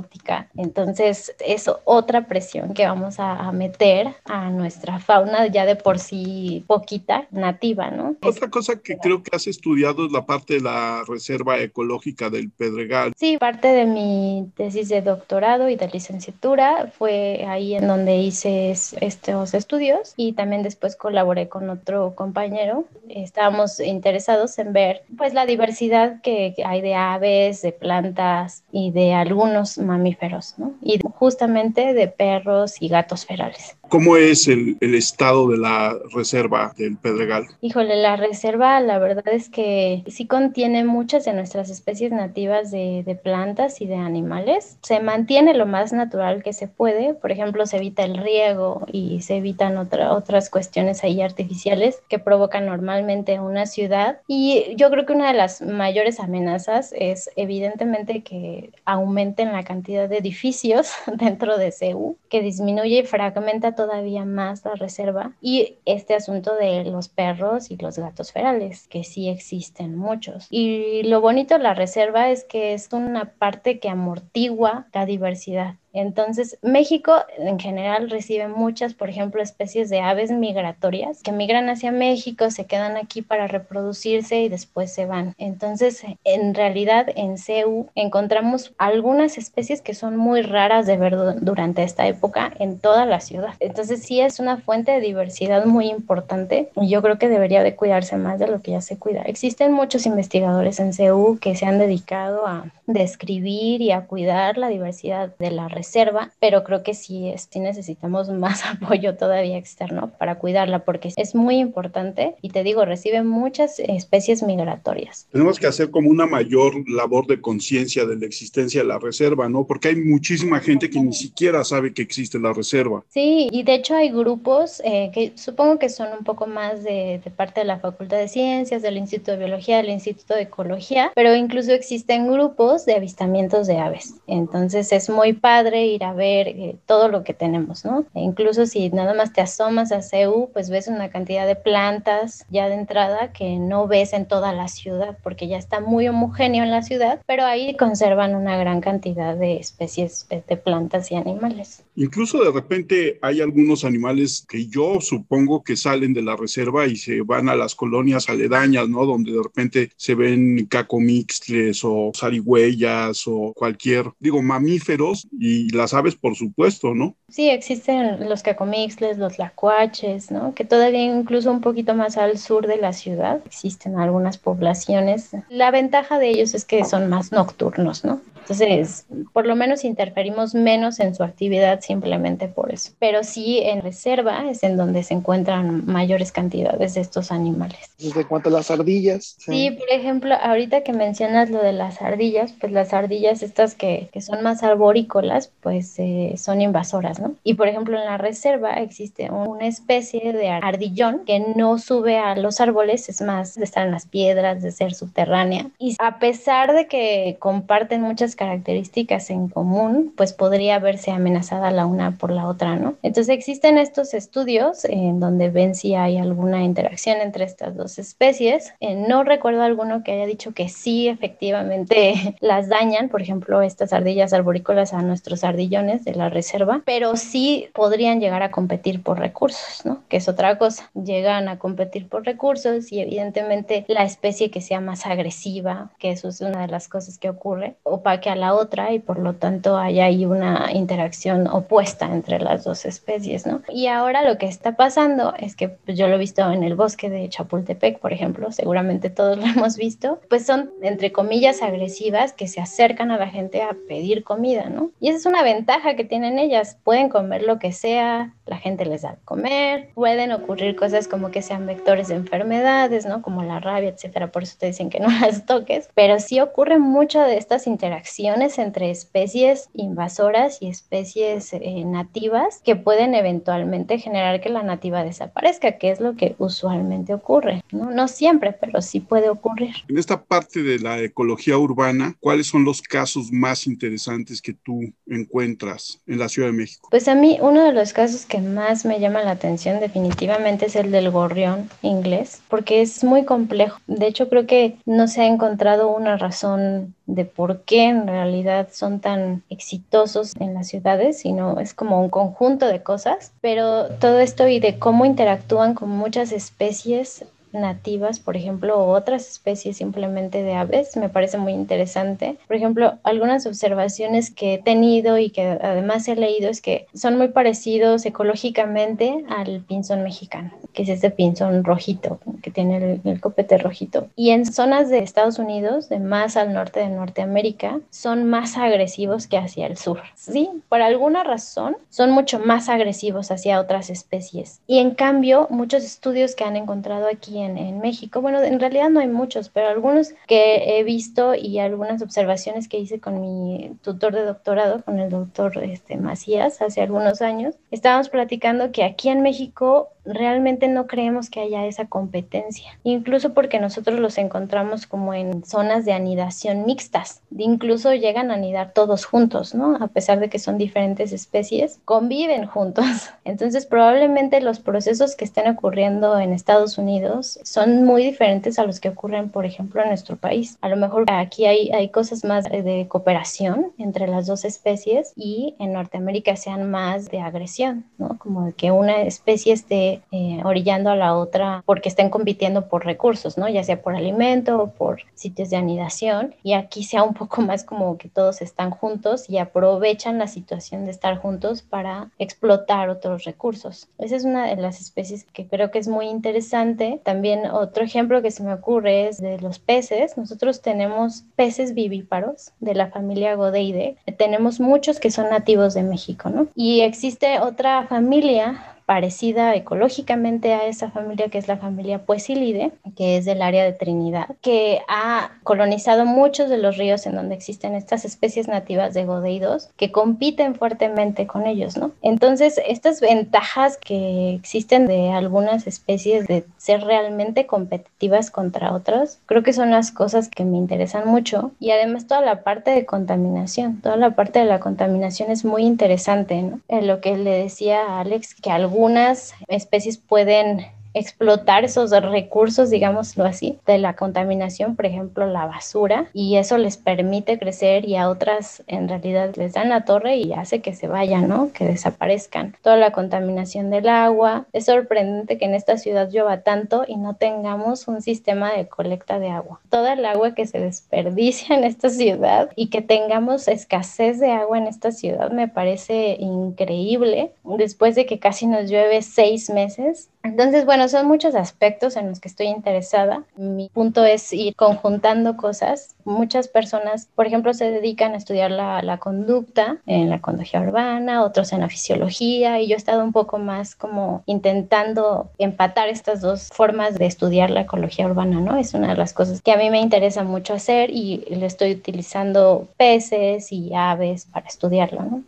[0.56, 6.64] Entonces es otra presión que vamos a, meter a nuestra fauna ya de por sí
[6.66, 8.16] poquita, nativa, ¿no?
[8.22, 12.50] Otra cosa que creo que has estudiado es la parte de la reserva ecológica del
[12.50, 13.12] Pedregal.
[13.16, 18.70] Sí, parte de mi tesis de doctorado y de licenciatura fue ahí en donde hice
[18.70, 22.84] estos estudios y también después colaboré con otro compañero.
[23.08, 29.14] Estábamos interesados en ver pues la diversidad que hay de aves, de plantas y de
[29.14, 30.72] algunos mamíferos, ¿no?
[30.80, 33.76] Y justamente de perros y gatos ferales.
[33.90, 37.48] ¿Cómo es el, el, estado de la reserva del Pedregal?
[37.60, 43.02] Híjole, la reserva la verdad es que sí contiene muchas de nuestras especies nativas de,
[43.04, 44.78] de, plantas y de animales.
[44.82, 47.14] Se mantiene lo más natural que se puede.
[47.14, 52.20] Por ejemplo, se evita el riego y se evitan otra, otras cuestiones ahí artificiales que
[52.20, 54.20] provocan normalmente una ciudad.
[54.28, 60.08] Y yo creo que una de las mayores amenazas es evidentemente que aumenten la cantidad
[60.08, 66.14] de edificios dentro de CEU, que disminuye y fragmenta todavía más la reserva y este
[66.14, 70.48] asunto de los perros y los gatos ferales, que sí existen muchos.
[70.50, 75.76] Y lo bonito de la reserva es que es una parte que amortigua la diversidad.
[75.92, 81.90] Entonces, México en general recibe muchas, por ejemplo, especies de aves migratorias que migran hacia
[81.90, 85.34] México, se quedan aquí para reproducirse y después se van.
[85.38, 91.82] Entonces, en realidad en CEU encontramos algunas especies que son muy raras de ver durante
[91.82, 93.54] esta época en toda la ciudad.
[93.58, 97.74] Entonces, sí es una fuente de diversidad muy importante y yo creo que debería de
[97.74, 99.22] cuidarse más de lo que ya se cuida.
[99.22, 104.68] Existen muchos investigadores en CEU que se han dedicado a describir y a cuidar la
[104.68, 110.12] diversidad de la región reserva, pero creo que sí, sí necesitamos más apoyo todavía externo
[110.18, 115.26] para cuidarla porque es muy importante y te digo, recibe muchas especies migratorias.
[115.32, 119.48] Tenemos que hacer como una mayor labor de conciencia de la existencia de la reserva,
[119.48, 119.66] ¿no?
[119.66, 123.02] Porque hay muchísima gente que ni siquiera sabe que existe la reserva.
[123.08, 127.20] Sí, y de hecho hay grupos eh, que supongo que son un poco más de,
[127.24, 131.12] de parte de la Facultad de Ciencias, del Instituto de Biología, del Instituto de Ecología,
[131.14, 134.14] pero incluso existen grupos de avistamientos de aves.
[134.26, 138.06] Entonces es muy padre ir a ver eh, todo lo que tenemos, ¿no?
[138.14, 142.44] E incluso si nada más te asomas a CEU, pues ves una cantidad de plantas
[142.50, 146.64] ya de entrada que no ves en toda la ciudad, porque ya está muy homogéneo
[146.64, 151.82] en la ciudad, pero ahí conservan una gran cantidad de especies de plantas y animales.
[151.96, 156.96] Incluso de repente hay algunos animales que yo supongo que salen de la reserva y
[156.96, 159.04] se van a las colonias aledañas, ¿no?
[159.04, 166.16] Donde de repente se ven cacomixles o zarigüeyas o cualquier, digo, mamíferos y las aves,
[166.16, 167.16] por supuesto, ¿no?
[167.28, 170.54] Sí, existen los cacomixles, los lacuaches, ¿no?
[170.54, 175.30] Que todavía incluso un poquito más al sur de la ciudad existen algunas poblaciones.
[175.48, 178.20] La ventaja de ellos es que son más nocturnos, ¿no?
[178.40, 182.92] Entonces, por lo menos interferimos menos en su actividad simplemente por eso.
[182.98, 187.78] Pero sí en reserva es en donde se encuentran mayores cantidades de estos animales.
[187.98, 189.36] ¿Desde cuánto las ardillas?
[189.38, 189.70] Sí.
[189.70, 194.20] por ejemplo, ahorita que mencionas lo de las ardillas, pues las ardillas estas que, que
[194.20, 197.34] son más arborícolas, pues eh, son invasoras, ¿no?
[197.44, 202.34] Y por ejemplo, en la reserva existe una especie de ardillón que no sube a
[202.36, 205.70] los árboles, es más de estar en las piedras, de ser subterránea.
[205.78, 211.86] Y a pesar de que comparten muchas características en común, pues podría verse amenazada la
[211.86, 212.94] una por la otra, ¿no?
[213.02, 218.74] Entonces existen estos estudios en donde ven si hay alguna interacción entre estas dos especies.
[218.80, 223.92] Eh, no recuerdo alguno que haya dicho que sí, efectivamente las dañan, por ejemplo, estas
[223.92, 229.18] ardillas arborícolas a nuestros ardillones de la reserva, pero sí podrían llegar a competir por
[229.18, 230.02] recursos, ¿no?
[230.08, 230.90] Que es otra cosa.
[230.94, 236.28] Llegan a competir por recursos y evidentemente la especie que sea más agresiva, que eso
[236.28, 239.18] es una de las cosas que ocurre, o para que a la otra y por
[239.18, 243.62] lo tanto hay ahí una interacción opuesta entre las dos especies, ¿no?
[243.70, 246.74] Y ahora lo que está pasando es que pues, yo lo he visto en el
[246.74, 252.34] bosque de Chapultepec, por ejemplo, seguramente todos lo hemos visto, pues son entre comillas agresivas
[252.34, 254.90] que se acercan a la gente a pedir comida, ¿no?
[255.00, 258.84] Y esa es una ventaja que tienen ellas, pueden comer lo que sea, la gente
[258.84, 263.22] les da de comer, pueden ocurrir cosas como que sean vectores de enfermedades, ¿no?
[263.22, 266.78] Como la rabia, etcétera, por eso te dicen que no las toques, pero sí ocurre
[266.78, 274.40] mucho de estas interacciones entre especies invasoras y especies eh, nativas que pueden eventualmente generar
[274.40, 277.62] que la nativa desaparezca, que es lo que usualmente ocurre.
[277.72, 277.90] ¿no?
[277.90, 279.74] no siempre, pero sí puede ocurrir.
[279.88, 284.80] En esta parte de la ecología urbana, ¿cuáles son los casos más interesantes que tú
[285.06, 286.88] encuentras en la Ciudad de México?
[286.90, 290.76] Pues a mí uno de los casos que más me llama la atención definitivamente es
[290.76, 293.80] el del gorrión inglés, porque es muy complejo.
[293.86, 298.68] De hecho, creo que no se ha encontrado una razón de por qué en realidad
[298.72, 304.20] son tan exitosos en las ciudades, sino es como un conjunto de cosas, pero todo
[304.20, 310.42] esto y de cómo interactúan con muchas especies nativas, por ejemplo, o otras especies simplemente
[310.42, 312.36] de aves, me parece muy interesante.
[312.46, 317.16] Por ejemplo, algunas observaciones que he tenido y que además he leído es que son
[317.16, 323.58] muy parecidos ecológicamente al pinzón mexicano, que es este pinzón rojito, que tiene el, copete
[323.58, 324.08] rojito.
[324.16, 329.26] Y en zonas de Estados Unidos, de más al norte de Norteamérica, son más agresivos
[329.26, 330.00] que hacia el sur.
[330.14, 334.60] Sí, por alguna razón son mucho más agresivos hacia otras especies.
[334.66, 338.20] Y en cambio, muchos estudios que han encontrado aquí en, México.
[338.20, 342.78] Bueno, en realidad no hay muchos, pero algunos que he visto y algunas observaciones que
[342.78, 348.08] hice con mi tutor de doctorado, con el doctor este, Macías, hace algunos años, estábamos
[348.08, 353.98] platicando que aquí en México realmente no creemos que haya esa competencia, incluso porque nosotros
[353.98, 359.76] los encontramos como en zonas de anidación mixtas, incluso llegan a anidar todos juntos, ¿no?
[359.80, 362.84] A pesar de que son diferentes especies, conviven juntos.
[363.24, 368.80] Entonces, probablemente los procesos que estén ocurriendo en Estados Unidos son muy diferentes a los
[368.80, 370.58] que ocurren, por ejemplo, en nuestro país.
[370.60, 375.54] A lo mejor aquí hay, hay cosas más de cooperación entre las dos especies y
[375.58, 378.18] en Norteamérica sean más de agresión, ¿no?
[378.18, 383.38] Como que una especie esté eh, orillando a la otra porque estén compitiendo por recursos,
[383.38, 383.48] ¿no?
[383.48, 386.34] Ya sea por alimento o por sitios de anidación.
[386.42, 390.84] Y aquí sea un poco más como que todos están juntos y aprovechan la situación
[390.84, 393.88] de estar juntos para explotar otros recursos.
[393.98, 397.00] Esa es una de las especies que creo que es muy interesante.
[397.04, 400.16] También otro ejemplo que se me ocurre es de los peces.
[400.16, 403.96] Nosotros tenemos peces vivíparos de la familia Godeide.
[404.18, 406.48] Tenemos muchos que son nativos de México, ¿no?
[406.54, 413.18] Y existe otra familia parecida ecológicamente a esa familia que es la familia Puesilide, que
[413.18, 417.76] es del área de Trinidad, que ha colonizado muchos de los ríos en donde existen
[417.76, 421.92] estas especies nativas de godeidos que compiten fuertemente con ellos, ¿no?
[422.02, 429.44] Entonces, estas ventajas que existen de algunas especies de ser realmente competitivas contra otras, creo
[429.44, 433.80] que son las cosas que me interesan mucho y además toda la parte de contaminación,
[433.82, 436.58] toda la parte de la contaminación es muy interesante, ¿no?
[436.66, 442.70] En lo que le decía a Alex, que algún algunas especies pueden explotar esos recursos,
[442.70, 447.96] digámoslo así, de la contaminación, por ejemplo, la basura, y eso les permite crecer y
[447.96, 451.52] a otras en realidad les dan la torre y hace que se vayan, ¿no?
[451.52, 452.56] Que desaparezcan.
[452.62, 454.46] Toda la contaminación del agua.
[454.52, 459.18] Es sorprendente que en esta ciudad llueva tanto y no tengamos un sistema de colecta
[459.18, 459.60] de agua.
[459.68, 464.58] Toda el agua que se desperdicia en esta ciudad y que tengamos escasez de agua
[464.58, 467.32] en esta ciudad me parece increíble.
[467.44, 472.20] Después de que casi nos llueve seis meses, entonces, bueno, son muchos aspectos en los
[472.20, 473.24] que estoy interesada.
[473.36, 475.94] Mi punto es ir conjuntando cosas.
[476.04, 481.52] Muchas personas, por ejemplo, se dedican a estudiar la, conducta en la ecología urbana, otros
[481.52, 486.48] en la fisiología, y yo he estado un poco más como intentando empatar estas dos
[486.52, 488.58] formas de estudiar la ecología urbana, ¿no?
[488.58, 491.72] Es una de las cosas que a mí me interesa mucho hacer y le estoy
[491.72, 495.22] utilizando peces y aves para estudiarlo, ¿no?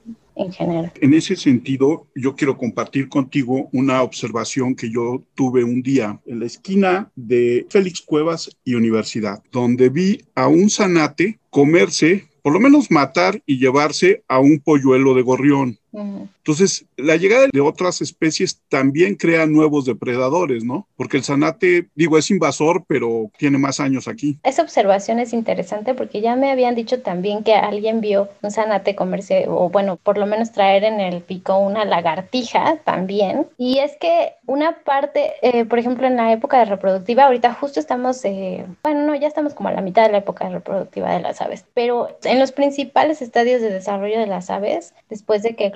[1.00, 6.40] En ese sentido, yo quiero compartir contigo una observación que yo tuve un día en
[6.40, 12.60] la esquina de Félix Cuevas y Universidad, donde vi a un zanate comerse, por lo
[12.60, 15.78] menos matar y llevarse a un polluelo de gorrión.
[15.92, 20.86] Entonces, la llegada de otras especies también crea nuevos depredadores, ¿no?
[20.96, 24.38] Porque el zanate, digo, es invasor, pero tiene más años aquí.
[24.42, 28.94] Esa observación es interesante porque ya me habían dicho también que alguien vio un zanate
[28.94, 33.46] comerse, o bueno, por lo menos traer en el pico una lagartija también.
[33.58, 37.80] Y es que una parte, eh, por ejemplo, en la época de reproductiva, ahorita justo
[37.80, 41.20] estamos, eh, bueno, no, ya estamos como a la mitad de la época reproductiva de
[41.20, 45.70] las aves, pero en los principales estadios de desarrollo de las aves, después de que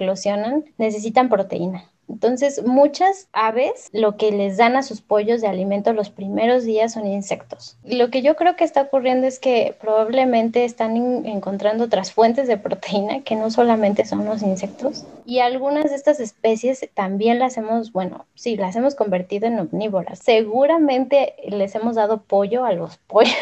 [0.78, 1.84] necesitan proteína.
[2.08, 6.92] Entonces, muchas aves lo que les dan a sus pollos de alimento los primeros días
[6.92, 7.76] son insectos.
[7.84, 12.58] Lo que yo creo que está ocurriendo es que probablemente están encontrando otras fuentes de
[12.58, 15.04] proteína que no solamente son los insectos.
[15.24, 20.20] Y algunas de estas especies también las hemos, bueno, sí, las hemos convertido en omnívoras.
[20.20, 23.34] Seguramente les hemos dado pollo a los pollos.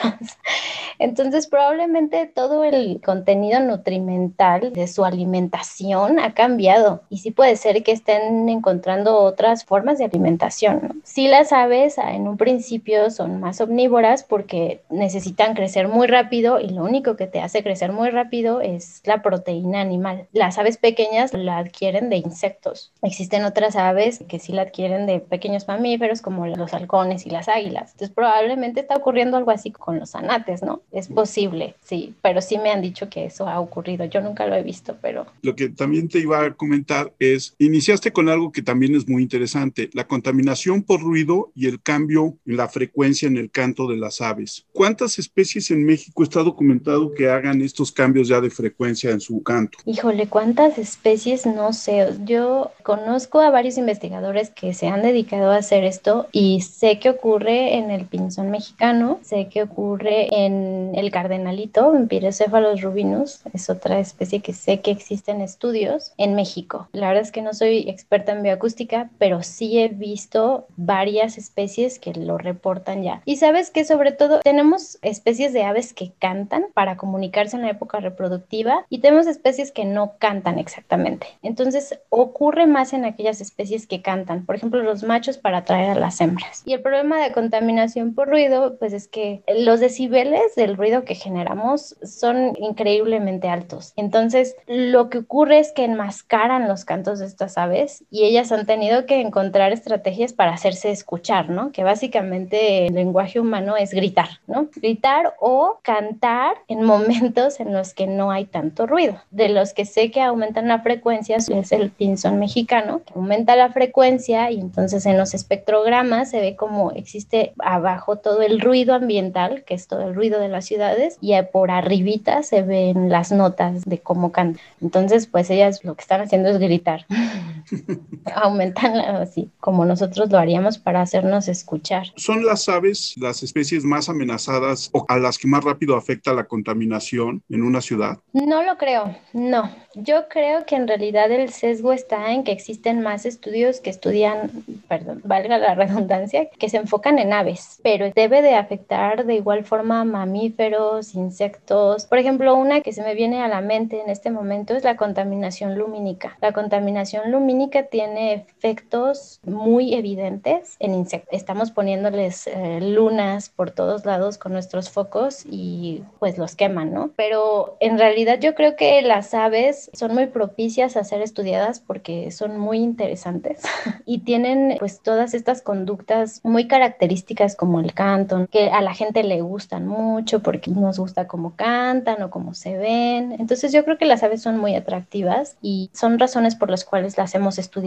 [0.98, 7.02] Entonces, probablemente todo el contenido nutrimental de su alimentación ha cambiado.
[7.10, 11.02] Y sí puede ser que estén encontrando otras formas de alimentación.
[11.04, 16.60] Si las aves ah, en un principio son más omnívoras porque necesitan crecer muy rápido
[16.60, 20.26] y lo único que te hace crecer muy rápido es la proteína animal.
[20.32, 22.92] Las aves pequeñas la adquieren de insectos.
[23.02, 27.48] Existen otras aves que sí la adquieren de pequeños mamíferos como los halcones y las
[27.48, 27.92] águilas.
[27.92, 30.82] Entonces probablemente está ocurriendo algo así con los anates, ¿no?
[30.92, 34.04] Es posible, sí, pero sí me han dicho que eso ha ocurrido.
[34.04, 35.26] Yo nunca lo he visto, pero...
[35.42, 39.22] Lo que también te iba a comentar es, iniciaste con algo que también es muy
[39.22, 43.96] interesante, la contaminación por ruido y el cambio en la frecuencia en el canto de
[43.96, 44.66] las aves.
[44.72, 49.42] ¿Cuántas especies en México está documentado que hagan estos cambios ya de frecuencia en su
[49.42, 49.78] canto?
[49.86, 51.46] Híjole, ¿cuántas especies?
[51.46, 52.08] No sé.
[52.24, 57.10] Yo conozco a varios investigadores que se han dedicado a hacer esto y sé que
[57.10, 63.70] ocurre en el pinzón mexicano, sé que ocurre en el cardenalito, en Pirecephalus rubinus, es
[63.70, 66.88] otra especie que sé que existen estudios en México.
[66.92, 71.98] La verdad es que no soy experta en bioacústica, pero sí he visto varias especies
[71.98, 73.22] que lo reportan ya.
[73.24, 77.70] Y sabes que sobre todo tenemos especies de aves que cantan para comunicarse en la
[77.70, 81.26] época reproductiva y tenemos especies que no cantan exactamente.
[81.42, 85.94] Entonces ocurre más en aquellas especies que cantan, por ejemplo los machos para atraer a
[86.00, 86.62] las hembras.
[86.64, 91.14] Y el problema de contaminación por ruido, pues es que los decibeles del ruido que
[91.14, 93.92] generamos son increíblemente altos.
[93.96, 98.66] Entonces, lo que ocurre es que enmascaran los cantos de estas aves y ellas han
[98.66, 101.72] tenido que encontrar estrategias para hacerse escuchar, ¿no?
[101.72, 104.68] Que básicamente el lenguaje humano es gritar, ¿no?
[104.76, 109.20] Gritar o cantar en momentos en los que no hay tanto ruido.
[109.30, 113.70] De los que sé que aumentan la frecuencia es el pinzón mexicano, que aumenta la
[113.70, 119.64] frecuencia y entonces en los espectrogramas se ve como existe abajo todo el ruido ambiental,
[119.64, 123.84] que es todo el ruido de las ciudades, y por arribita se ven las notas
[123.84, 124.60] de cómo cantan.
[124.80, 127.06] Entonces, pues ellas lo que están haciendo es gritar.
[128.34, 132.06] Aumentan así, como nosotros lo haríamos para hacernos escuchar.
[132.16, 136.44] ¿Son las aves las especies más amenazadas o a las que más rápido afecta la
[136.44, 138.18] contaminación en una ciudad?
[138.32, 139.70] No lo creo, no.
[139.94, 144.50] Yo creo que en realidad el sesgo está en que existen más estudios que estudian,
[144.88, 149.64] perdón, valga la redundancia, que se enfocan en aves, pero debe de afectar de igual
[149.64, 152.06] forma a mamíferos, insectos.
[152.06, 154.96] Por ejemplo, una que se me viene a la mente en este momento es la
[154.96, 156.36] contaminación lumínica.
[156.40, 161.28] La contaminación lumínica tiene efectos muy evidentes en insectos.
[161.30, 167.12] Estamos poniéndoles eh, lunas por todos lados con nuestros focos y pues los queman, ¿no?
[167.14, 172.32] Pero en realidad yo creo que las aves son muy propicias a ser estudiadas porque
[172.32, 173.62] son muy interesantes
[174.06, 179.22] y tienen pues todas estas conductas muy características como el canto, que a la gente
[179.22, 183.36] le gustan mucho porque nos gusta cómo cantan o cómo se ven.
[183.38, 187.16] Entonces yo creo que las aves son muy atractivas y son razones por las cuales
[187.16, 187.83] las hemos estudiado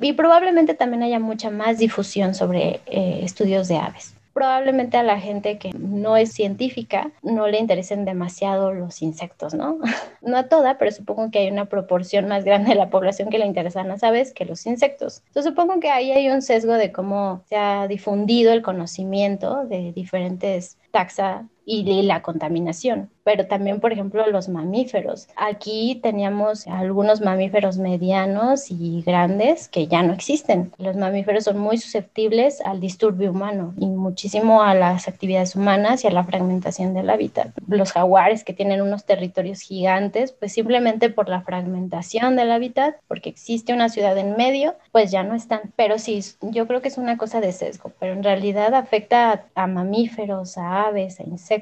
[0.00, 5.18] Y probablemente también haya mucha más difusión sobre eh, estudios de aves probablemente a la
[5.18, 9.78] gente que no es científica no le interesen demasiado los insectos, ¿no?
[10.20, 13.38] No a toda, pero supongo que hay una proporción más grande de la población que
[13.38, 15.22] le interesan las aves que los insectos.
[15.28, 19.92] Entonces supongo que ahí hay un sesgo de cómo se ha difundido el conocimiento de
[19.92, 25.28] diferentes taxa y la contaminación pero también, por ejemplo, los mamíferos.
[25.34, 30.70] Aquí teníamos algunos mamíferos medianos y grandes que ya no existen.
[30.78, 36.06] Los mamíferos son muy susceptibles al disturbio humano y muchísimo a las actividades humanas y
[36.06, 37.48] a la fragmentación del hábitat.
[37.66, 43.30] Los jaguares que tienen unos territorios gigantes, pues simplemente por la fragmentación del hábitat, porque
[43.30, 45.72] existe una ciudad en medio, pues ya no están.
[45.76, 49.62] Pero sí, yo creo que es una cosa de sesgo, pero en realidad afecta a,
[49.62, 51.53] a mamíferos, a aves, a insectos,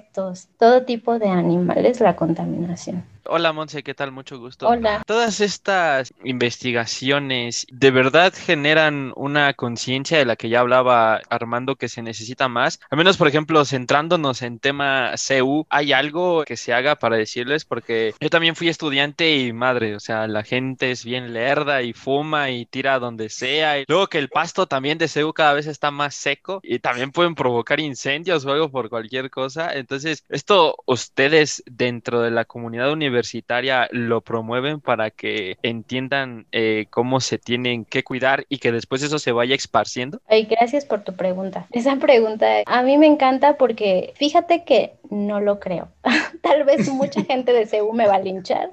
[0.58, 3.04] todo tipo de animales la contaminación.
[3.26, 4.10] Hola Monse, ¿qué tal?
[4.10, 4.68] Mucho gusto.
[4.68, 5.02] Hola.
[5.06, 11.88] Todas estas investigaciones de verdad generan una conciencia de la que ya hablaba Armando que
[11.88, 12.80] se necesita más.
[12.90, 17.64] Al menos, por ejemplo, centrándonos en tema CU, ¿hay algo que se haga para decirles?
[17.64, 21.92] Porque yo también fui estudiante y madre, o sea, la gente es bien lerda y
[21.92, 23.78] fuma y tira donde sea.
[23.78, 27.12] Y luego que el pasto también de CU cada vez está más seco y también
[27.12, 29.72] pueden provocar incendios o algo por cualquier cosa.
[29.72, 36.86] Entonces, esto ustedes dentro de la comunidad universitaria universitaria lo promueven para que entiendan eh,
[36.90, 40.20] cómo se tienen que cuidar y que después eso se vaya esparciendo?
[40.28, 41.66] Ay, gracias por tu pregunta.
[41.72, 45.88] Esa pregunta a mí me encanta porque fíjate que no lo creo.
[46.42, 48.70] Tal vez mucha gente de CEU me va a linchar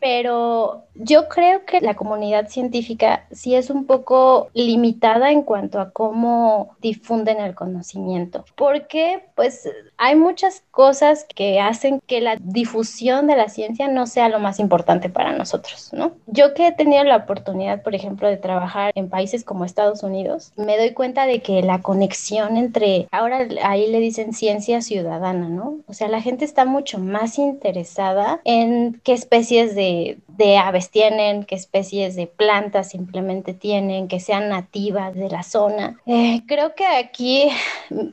[0.00, 5.90] pero yo creo que la comunidad científica sí es un poco limitada en cuanto a
[5.90, 13.36] cómo difunden el conocimiento, porque pues hay muchas cosas que hacen que la difusión de
[13.36, 16.12] la ciencia no sea lo más importante para nosotros, ¿no?
[16.26, 20.52] Yo que he tenido la oportunidad, por ejemplo, de trabajar en países como Estados Unidos,
[20.56, 25.78] me doy cuenta de que la conexión entre, ahora ahí le dicen ciencia ciudadana, ¿no?
[25.86, 29.89] O sea, la gente está mucho más interesada en qué especies de
[30.28, 36.00] de, aves tienen, qué especies de plantas simplemente tienen, que sean nativas de la zona.
[36.06, 37.48] Eh, creo que aquí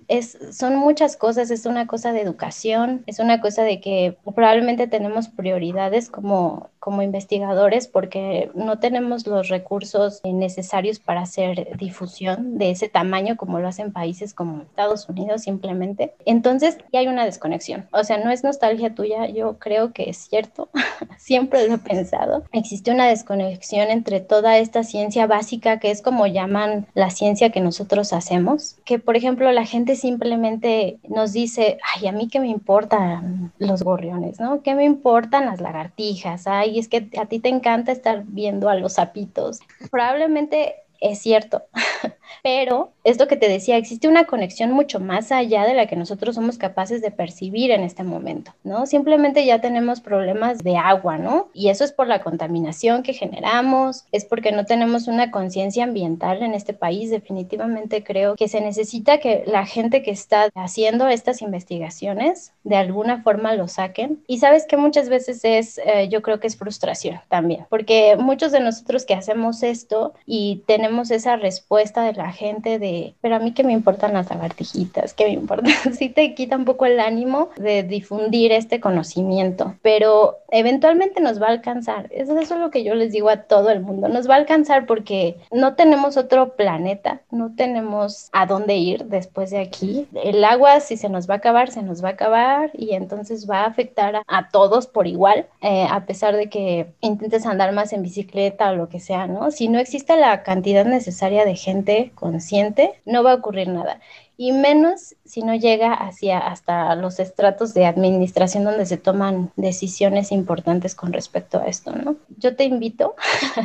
[0.07, 4.87] es, son muchas cosas, es una cosa de educación, es una cosa de que probablemente
[4.87, 12.71] tenemos prioridades como, como investigadores porque no tenemos los recursos necesarios para hacer difusión de
[12.71, 16.13] ese tamaño como lo hacen países como Estados Unidos simplemente.
[16.25, 17.87] Entonces, hay una desconexión.
[17.91, 20.69] O sea, no es nostalgia tuya, yo creo que es cierto.
[21.17, 22.43] Siempre lo pensado.
[22.51, 27.61] Existe una desconexión entre toda esta ciencia básica que es como llaman la ciencia que
[27.61, 32.47] nosotros hacemos, que por ejemplo la gente simplemente nos dice, ay, a mí qué me
[32.47, 34.61] importan los gorriones, ¿no?
[34.61, 36.47] ¿Qué me importan las lagartijas?
[36.47, 39.59] Ay, es que a ti te encanta estar viendo a los sapitos.
[39.91, 41.63] Probablemente es cierto,
[42.43, 45.95] Pero es lo que te decía, existe una conexión mucho más allá de la que
[45.95, 48.85] nosotros somos capaces de percibir en este momento, ¿no?
[48.85, 51.49] Simplemente ya tenemos problemas de agua, ¿no?
[51.53, 56.43] Y eso es por la contaminación que generamos, es porque no tenemos una conciencia ambiental
[56.43, 57.09] en este país.
[57.09, 63.23] Definitivamente creo que se necesita que la gente que está haciendo estas investigaciones de alguna
[63.23, 64.23] forma lo saquen.
[64.27, 68.51] Y sabes que muchas veces es, eh, yo creo que es frustración también, porque muchos
[68.51, 73.39] de nosotros que hacemos esto y tenemos esa respuesta de la gente de, pero a
[73.39, 76.99] mí que me importan las lagartijitas, que me importa, sí te quita un poco el
[76.99, 82.07] ánimo de difundir este conocimiento, pero eventualmente nos va a alcanzar.
[82.11, 84.37] Eso, eso es lo que yo les digo a todo el mundo, nos va a
[84.37, 90.07] alcanzar porque no tenemos otro planeta, no tenemos a dónde ir después de aquí.
[90.13, 93.49] El agua, si se nos va a acabar, se nos va a acabar y entonces
[93.49, 97.91] va a afectar a, todos por igual, eh, a pesar de que intentes andar más
[97.93, 99.51] en bicicleta o lo que sea, ¿no?
[99.51, 103.99] Si no existe la cantidad necesaria de gente consciente, no va a ocurrir nada.
[104.37, 110.31] Y menos si no llega hacia hasta los estratos de administración donde se toman decisiones
[110.31, 112.15] importantes con respecto a esto, ¿no?
[112.37, 113.15] Yo te invito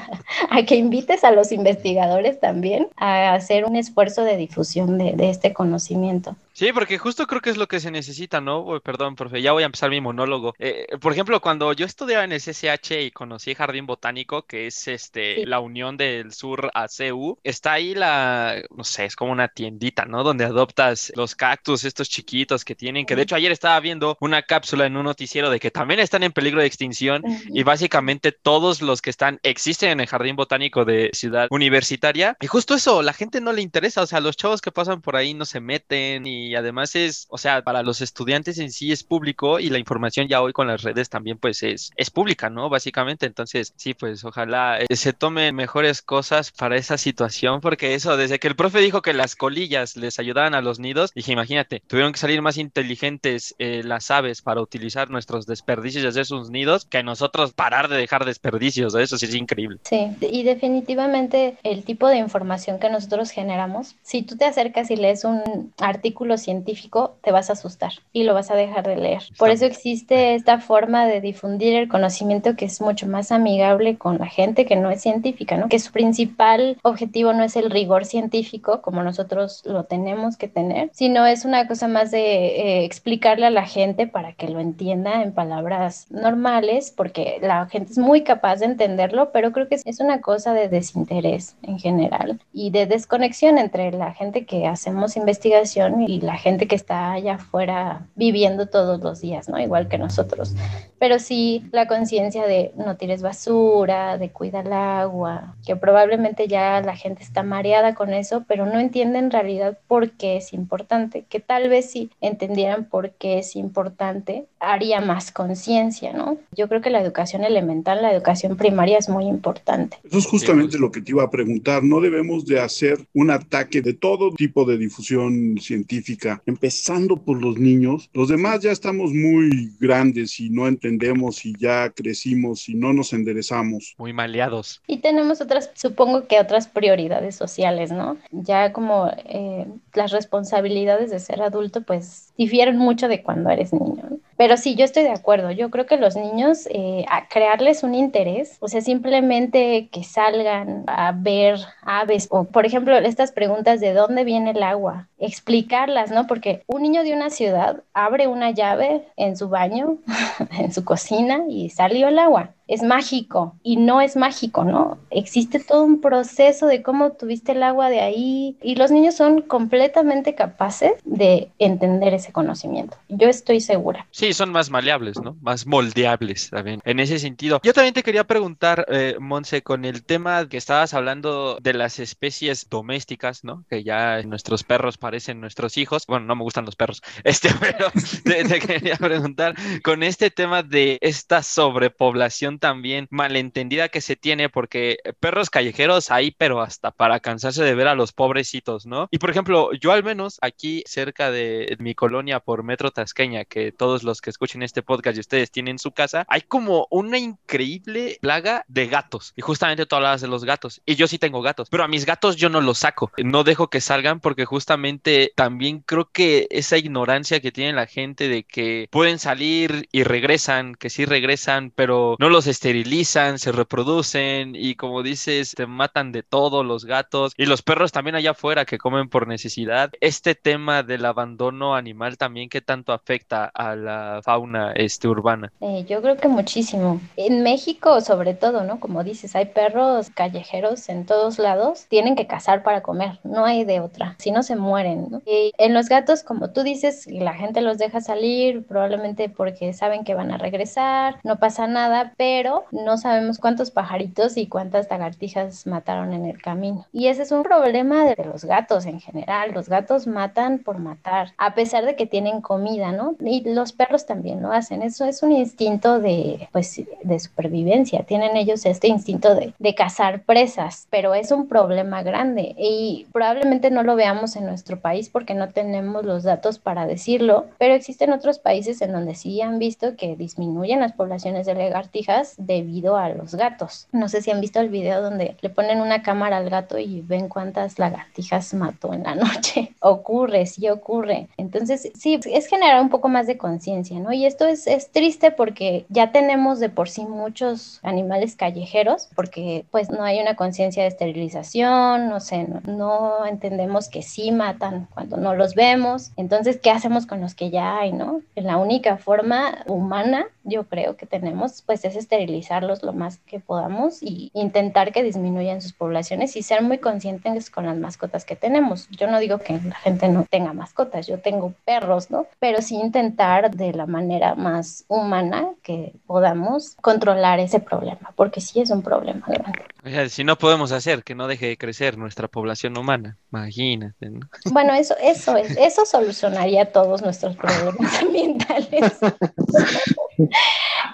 [0.51, 5.31] a que invites a los investigadores también a hacer un esfuerzo de difusión de, de
[5.31, 6.37] este conocimiento.
[6.55, 8.79] Sí, porque justo creo que es lo que se necesita, ¿no?
[8.85, 10.55] Perdón, profe, ya voy a empezar mi monólogo.
[10.59, 14.87] Eh, por ejemplo, cuando yo estudiaba en el CCH y conocí Jardín Botánico, que es
[14.87, 19.49] este la unión del sur a CU, está ahí la, no sé, es como una
[19.49, 20.25] tiendita, ¿no?
[20.25, 24.41] Donde adoptas los cactus, estos chiquitos que tienen, que de hecho ayer estaba viendo una
[24.41, 27.23] cápsula en un noticiero de que también están en peligro de extinción
[27.53, 32.39] y básicamente todos los que están existen en el Jardín Botánico de Ciudad Universitaria.
[32.41, 35.15] Y justo eso, la gente no le interesa, o sea, los chavos que pasan por
[35.15, 39.05] ahí no se meten y además es, o sea, para los estudiantes en sí es
[39.05, 42.71] público y la información ya hoy con las redes también pues es, es pública, ¿no?
[42.71, 48.17] Básicamente, entonces sí, pues ojalá eh, se tomen mejores cosas para esa situación, porque eso,
[48.17, 51.83] desde que el profe dijo que las colillas les ayudaban a los nidos, dije, imagínate,
[51.87, 56.51] tuvieron que salir más inteligentes eh, las aves para utilizar nuestros desperdicios y hacer sus
[56.51, 59.79] nidos que nosotros parar de dejar desperdicios, eso sí es increíble.
[59.83, 64.97] Sí, y definitivamente el tipo de información que nosotros generamos, si tú te acercas y
[64.97, 69.23] lees un artículo científico, te vas a asustar y lo vas a dejar de leer.
[69.37, 74.19] Por eso existe esta forma de difundir el conocimiento que es mucho más amigable con
[74.19, 75.69] la gente que no es científica, ¿no?
[75.69, 80.91] Que su principal objetivo no es el rigor científico como nosotros lo tenemos que tener,
[80.93, 85.23] sino es una cosa más de eh, explicarle a la gente para que lo entienda
[85.23, 90.01] en palabras normales, porque la gente es muy capaz de entenderlo, pero creo que es
[90.01, 96.03] una cosa de desinterés en general y de desconexión entre la gente que hacemos investigación
[96.03, 99.59] y la gente que está allá afuera viviendo todos los días, ¿no?
[99.59, 100.55] Igual que nosotros.
[100.99, 106.81] Pero sí la conciencia de no tires basura, de cuidar el agua, que probablemente ya
[106.81, 111.22] la gente está mareada con eso, pero no entiende en realidad por qué es importante,
[111.29, 116.39] que tal vez si entendieran por qué es importante, haría más conciencia, ¿no?
[116.57, 119.99] Yo creo que la educación elemental, la educación primaria es muy importante.
[120.05, 123.83] Eso es justamente lo que te iba a preguntar, no debemos de hacer un ataque
[123.83, 128.11] de todo tipo de difusión científica empezando por los niños.
[128.13, 133.13] Los demás ya estamos muy grandes y no entendemos y ya crecimos y no nos
[133.13, 133.95] enderezamos.
[133.99, 134.83] Muy maleados.
[134.87, 138.17] Y tenemos otras, supongo que otras prioridades sociales, ¿no?
[138.31, 144.03] Ya como eh, las responsabilidades de ser adulto, pues difieren mucho de cuando eres niño.
[144.37, 145.51] Pero sí, yo estoy de acuerdo.
[145.51, 150.85] Yo creo que los niños, eh, a crearles un interés, o sea, simplemente que salgan
[150.87, 156.27] a ver aves, o por ejemplo, estas preguntas de dónde viene el agua, explicarlas, ¿no?
[156.27, 159.99] Porque un niño de una ciudad abre una llave en su baño,
[160.59, 164.97] en su cocina y salió el agua es mágico y no es mágico, ¿no?
[165.11, 169.43] Existe todo un proceso de cómo tuviste el agua de ahí y los niños son
[169.43, 172.97] completamente capaces de entender ese conocimiento.
[173.11, 174.07] Yo estoy segura.
[174.23, 175.37] Sí, son más maleables, ¿no?
[175.41, 176.81] Más moldeables también.
[176.85, 177.61] En ese sentido.
[177.65, 181.99] Yo también te quería preguntar, eh, Monse, con el tema que estabas hablando de las
[181.99, 183.65] especies domésticas, ¿no?
[183.69, 186.07] Que ya nuestros perros parecen nuestros hijos.
[186.07, 187.91] Bueno, no me gustan los perros, este, pero
[188.23, 194.99] te quería preguntar con este tema de esta sobrepoblación también malentendida que se tiene porque
[195.19, 199.09] perros callejeros hay, pero hasta para cansarse de ver a los pobrecitos, ¿no?
[199.11, 203.73] Y por ejemplo, yo al menos aquí cerca de mi colonia por Metro Tasqueña, que
[203.73, 208.19] todos los que escuchen este podcast y ustedes tienen su casa, hay como una increíble
[208.21, 209.33] plaga de gatos.
[209.37, 210.83] Y justamente tú hablabas de los gatos.
[210.85, 213.11] Y yo sí tengo gatos, pero a mis gatos yo no los saco.
[213.17, 218.29] No dejo que salgan porque justamente también creo que esa ignorancia que tiene la gente
[218.29, 223.53] de que pueden salir y regresan, que sí regresan, pero no los los esterilizan, se
[223.53, 228.33] reproducen y como dices, te matan de todo los gatos y los perros también allá
[228.33, 229.93] afuera que comen por necesidad.
[230.01, 235.53] Este tema del abandono animal también, ¿qué tanto afecta a la fauna este, urbana?
[235.61, 237.01] Eh, yo creo que muchísimo.
[237.17, 238.81] En México, sobre todo, ¿no?
[238.81, 243.65] Como dices, hay perros callejeros en todos lados, tienen que cazar para comer, no hay
[243.65, 245.23] de otra, si no se mueren, ¿no?
[245.27, 250.05] Y en los gatos, como tú dices, la gente los deja salir, probablemente porque saben
[250.05, 255.67] que van a regresar, no pasa nada, pero no sabemos cuántos pajaritos y cuántas lagartijas
[255.67, 256.87] mataron en el camino.
[256.93, 261.33] Y ese es un problema de los gatos en general, los gatos matan por matar,
[261.39, 263.15] a pesar de que tienen comida, ¿no?
[263.21, 268.37] Y los perros también lo hacen, eso es un instinto de, pues, de supervivencia, tienen
[268.37, 273.83] ellos este instinto de, de cazar presas, pero es un problema grande y probablemente no
[273.83, 278.39] lo veamos en nuestro país porque no tenemos los datos para decirlo, pero existen otros
[278.39, 283.35] países en donde sí han visto que disminuyen las poblaciones de lagartijas debido a los
[283.35, 283.89] gatos.
[283.93, 287.03] No sé si han visto el video donde le ponen una cámara al gato y
[287.03, 289.75] ven cuántas lagartijas mató en la noche.
[289.81, 291.29] ocurre, sí ocurre.
[291.37, 294.13] Entonces, sí, es generar un poco más de conciencia, ¿no?
[294.13, 299.65] Y esto es, es triste porque ya tenemos de por sí muchos animales callejeros, porque
[299.71, 304.89] pues no hay una conciencia de esterilización, no sé, no, no entendemos que sí matan
[304.95, 306.13] cuando no los vemos.
[306.17, 308.21] Entonces, ¿qué hacemos con los que ya hay, no?
[308.35, 314.03] La única forma humana, yo creo que tenemos, pues es esterilizarlos lo más que podamos
[314.03, 318.89] y intentar que disminuyan sus poblaciones y ser muy conscientes con las mascotas que tenemos.
[318.91, 322.27] Yo no digo que la gente no tenga mascotas, yo tengo perros, ¿no?
[322.39, 328.61] Pero sí intentar de la manera más humana que podamos controlar ese problema, porque sí
[328.61, 330.09] es un problema grande.
[330.11, 334.21] si no podemos hacer que no deje de crecer nuestra población humana, imagínate, ¿no?
[334.53, 338.99] Bueno, eso, eso es, eso solucionaría todos nuestros problemas ambientales.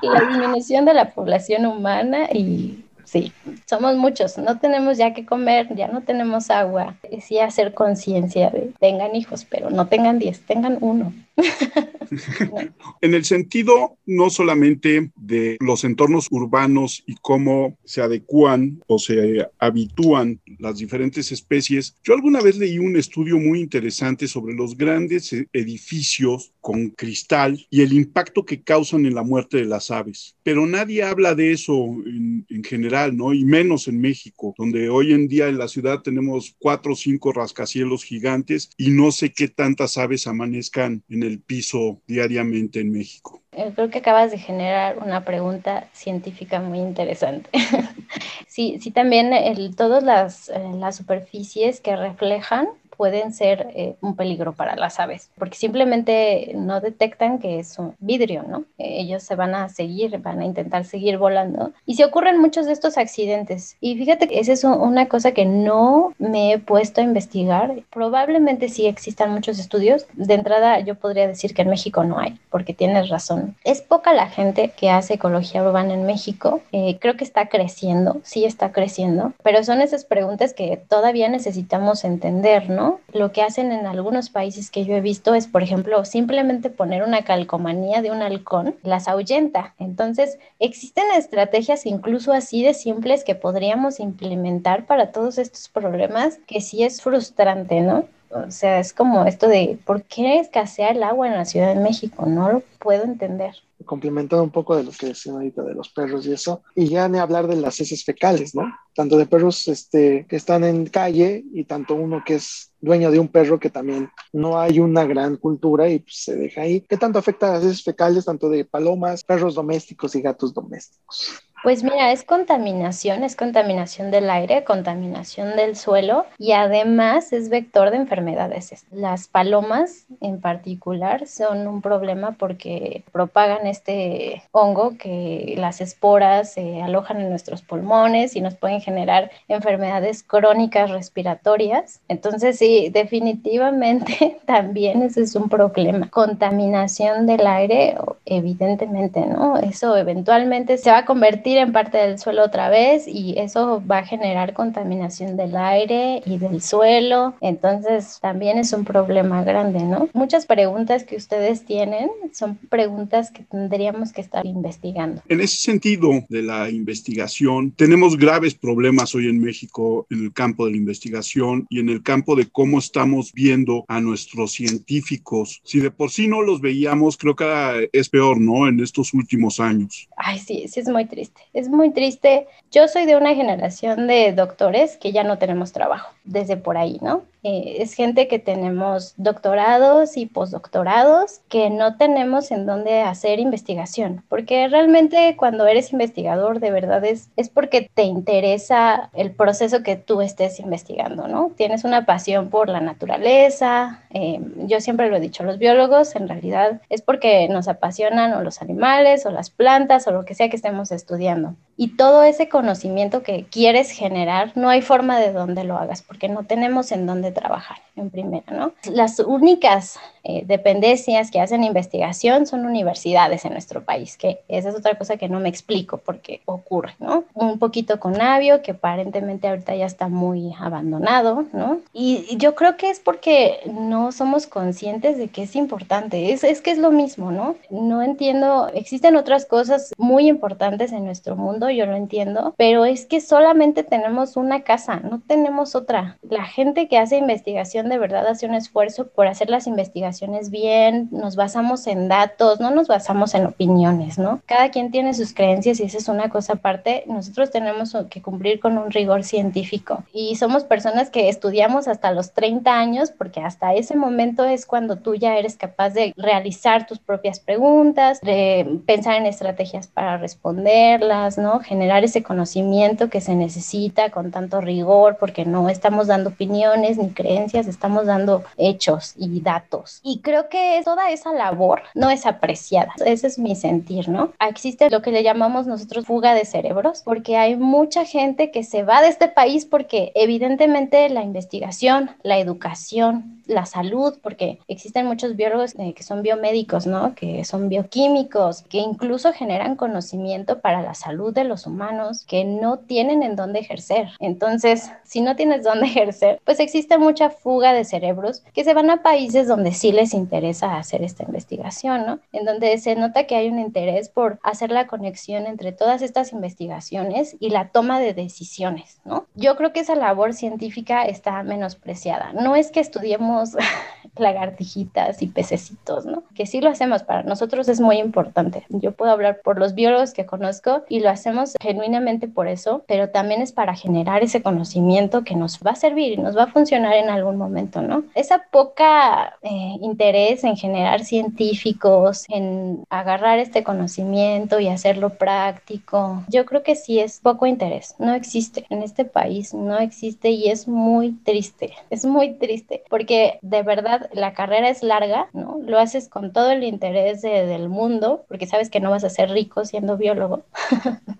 [0.02, 3.32] la disminución de la población humana y sí,
[3.66, 6.96] somos muchos, no tenemos ya que comer, ya no tenemos agua.
[7.20, 11.12] Sí hacer conciencia de tengan hijos, pero no tengan 10, tengan uno.
[13.00, 19.46] en el sentido no solamente de los entornos urbanos y cómo se adecúan o se
[19.58, 25.32] habitúan las diferentes especies, yo alguna vez leí un estudio muy interesante sobre los grandes
[25.52, 30.36] edificios con cristal y el impacto que causan en la muerte de las aves.
[30.42, 33.32] Pero nadie habla de eso en, en general, ¿no?
[33.32, 37.32] Y menos en México, donde hoy en día en la ciudad tenemos cuatro o cinco
[37.32, 43.42] rascacielos gigantes y no sé qué tantas aves amanezcan en el piso diariamente en México.
[43.52, 47.50] Eh, creo que acabas de generar una pregunta científica muy interesante.
[48.46, 52.68] sí, sí, también el, todas eh, las superficies que reflejan
[52.98, 57.94] pueden ser eh, un peligro para las aves, porque simplemente no detectan que es un
[58.00, 58.64] vidrio, ¿no?
[58.76, 61.72] Ellos se van a seguir, van a intentar seguir volando.
[61.86, 63.76] Y se ocurren muchos de estos accidentes.
[63.80, 67.82] Y fíjate que esa es una cosa que no me he puesto a investigar.
[67.90, 70.06] Probablemente sí existan muchos estudios.
[70.14, 73.54] De entrada, yo podría decir que en México no hay, porque tienes razón.
[73.62, 76.60] Es poca la gente que hace ecología urbana en México.
[76.72, 82.04] Eh, creo que está creciendo, sí está creciendo, pero son esas preguntas que todavía necesitamos
[82.04, 82.87] entender, ¿no?
[83.12, 87.02] Lo que hacen en algunos países que yo he visto es, por ejemplo, simplemente poner
[87.02, 89.74] una calcomanía de un halcón, las ahuyenta.
[89.78, 96.60] Entonces, existen estrategias incluso así de simples que podríamos implementar para todos estos problemas que
[96.60, 98.04] sí es frustrante, ¿no?
[98.30, 101.80] O sea, es como esto de, ¿por qué escasea el agua en la Ciudad de
[101.80, 102.26] México?
[102.26, 106.26] No lo puedo entender complementando un poco de lo que decía ahorita de los perros
[106.26, 108.62] y eso, y ya ni hablar de las heces fecales, ¿no?
[108.98, 113.20] Tanto de perros este, que están en calle y tanto uno que es dueño de
[113.20, 116.80] un perro que también no hay una gran cultura y pues, se deja ahí.
[116.80, 121.44] ¿Qué tanto afecta a las heces fecales, tanto de palomas, perros domésticos y gatos domésticos?
[121.62, 127.90] Pues mira, es contaminación, es contaminación del aire, contaminación del suelo y además es vector
[127.90, 128.86] de enfermedades.
[128.92, 136.80] Las palomas en particular son un problema porque propagan este hongo que las esporas se
[136.80, 142.00] alojan en nuestros pulmones y nos pueden generar enfermedades crónicas respiratorias.
[142.08, 146.08] Entonces sí, definitivamente también ese es un problema.
[146.08, 149.58] Contaminación del aire, evidentemente, ¿no?
[149.58, 153.98] Eso eventualmente se va a convertir en parte del suelo otra vez y eso va
[153.98, 157.34] a generar contaminación del aire y del suelo.
[157.40, 160.08] Entonces también es un problema grande, ¿no?
[160.14, 165.20] Muchas preguntas que ustedes tienen son preguntas que tendríamos que estar investigando.
[165.28, 170.32] En ese sentido de la investigación, tenemos graves problemas problemas hoy en México en el
[170.32, 175.60] campo de la investigación y en el campo de cómo estamos viendo a nuestros científicos.
[175.64, 178.68] Si de por sí no los veíamos, creo que es peor, ¿no?
[178.68, 180.08] En estos últimos años.
[180.16, 181.40] Ay, sí, sí, es muy triste.
[181.52, 182.46] Es muy triste.
[182.70, 186.98] Yo soy de una generación de doctores que ya no tenemos trabajo, desde por ahí,
[187.02, 187.24] ¿no?
[187.42, 194.24] Eh, es gente que tenemos doctorados y postdoctorados que no tenemos en dónde hacer investigación,
[194.28, 199.96] porque realmente cuando eres investigador de verdad es, es porque te interesa el proceso que
[199.96, 201.52] tú estés investigando, ¿no?
[201.56, 206.28] Tienes una pasión por la naturaleza, eh, yo siempre lo he dicho, los biólogos en
[206.28, 210.48] realidad es porque nos apasionan o los animales o las plantas o lo que sea
[210.48, 211.56] que estemos estudiando.
[211.80, 216.28] Y todo ese conocimiento que quieres generar, no hay forma de dónde lo hagas, porque
[216.28, 218.72] no tenemos en dónde trabajar en primera, ¿no?
[218.90, 224.74] Las únicas eh, dependencias que hacen investigación son universidades en nuestro país, que esa es
[224.74, 227.24] otra cosa que no me explico porque ocurre, ¿no?
[227.34, 231.80] Un poquito con Avio, que aparentemente ahorita ya está muy abandonado, ¿no?
[231.92, 236.60] Y, yo creo que es porque no somos conscientes de que es importante, es, es
[236.60, 237.56] que es lo mismo, ¿no?
[237.70, 243.06] No entiendo, existen otras cosas muy importantes en nuestro mundo, yo lo entiendo, pero es
[243.06, 246.18] que solamente tenemos una casa, no tenemos otra.
[246.22, 251.08] La gente que hace investigación de verdad hace un esfuerzo por hacer las investigaciones bien,
[251.10, 254.40] nos basamos en datos, no nos basamos en opiniones, ¿no?
[254.46, 257.04] Cada quien tiene sus creencias y esa es una cosa aparte.
[257.06, 262.32] Nosotros tenemos que cumplir con un rigor científico y somos personas que estudiamos hasta los
[262.32, 266.98] 30 años porque hasta ese momento es cuando tú ya eres capaz de realizar tus
[266.98, 271.57] propias preguntas, de pensar en estrategias para responderlas, ¿no?
[271.60, 277.10] Generar ese conocimiento que se necesita con tanto rigor porque no estamos dando opiniones ni
[277.10, 280.00] creencias, estamos dando hechos y datos.
[280.02, 282.92] Y creo que toda esa labor no es apreciada.
[283.04, 284.32] Ese es mi sentir, ¿no?
[284.40, 288.82] Existe lo que le llamamos nosotros fuga de cerebros, porque hay mucha gente que se
[288.82, 295.34] va de este país porque evidentemente la investigación, la educación, la salud, porque existen muchos
[295.34, 297.14] biólogos eh, que son biomédicos, ¿no?
[297.14, 302.78] Que son bioquímicos, que incluso generan conocimiento para la salud de los humanos que no
[302.78, 304.08] tienen en dónde ejercer.
[304.20, 308.90] Entonces, si no tienes dónde ejercer, pues existe mucha fuga de cerebros que se van
[308.90, 312.20] a países donde sí les interesa hacer esta investigación, ¿no?
[312.32, 316.32] En donde se nota que hay un interés por hacer la conexión entre todas estas
[316.32, 319.26] investigaciones y la toma de decisiones, ¿no?
[319.34, 322.32] Yo creo que esa labor científica está menospreciada.
[322.32, 323.56] No es que estudiemos
[324.16, 326.24] lagartijitas y pececitos, ¿no?
[326.34, 328.66] Que sí lo hacemos, para nosotros es muy importante.
[328.68, 333.10] Yo puedo hablar por los biólogos que conozco y lo hacemos genuinamente por eso, pero
[333.10, 336.52] también es para generar ese conocimiento que nos va a servir y nos va a
[336.52, 338.04] funcionar en algún momento, ¿no?
[338.14, 346.44] Esa poca eh, interés en generar científicos, en agarrar este conocimiento y hacerlo práctico, yo
[346.44, 350.68] creo que sí es poco interés, no existe en este país, no existe y es
[350.68, 355.58] muy triste, es muy triste porque de verdad la carrera es larga, ¿no?
[355.64, 359.30] Lo haces con todo el interés del mundo, porque sabes que no vas a ser
[359.30, 360.42] rico siendo biólogo.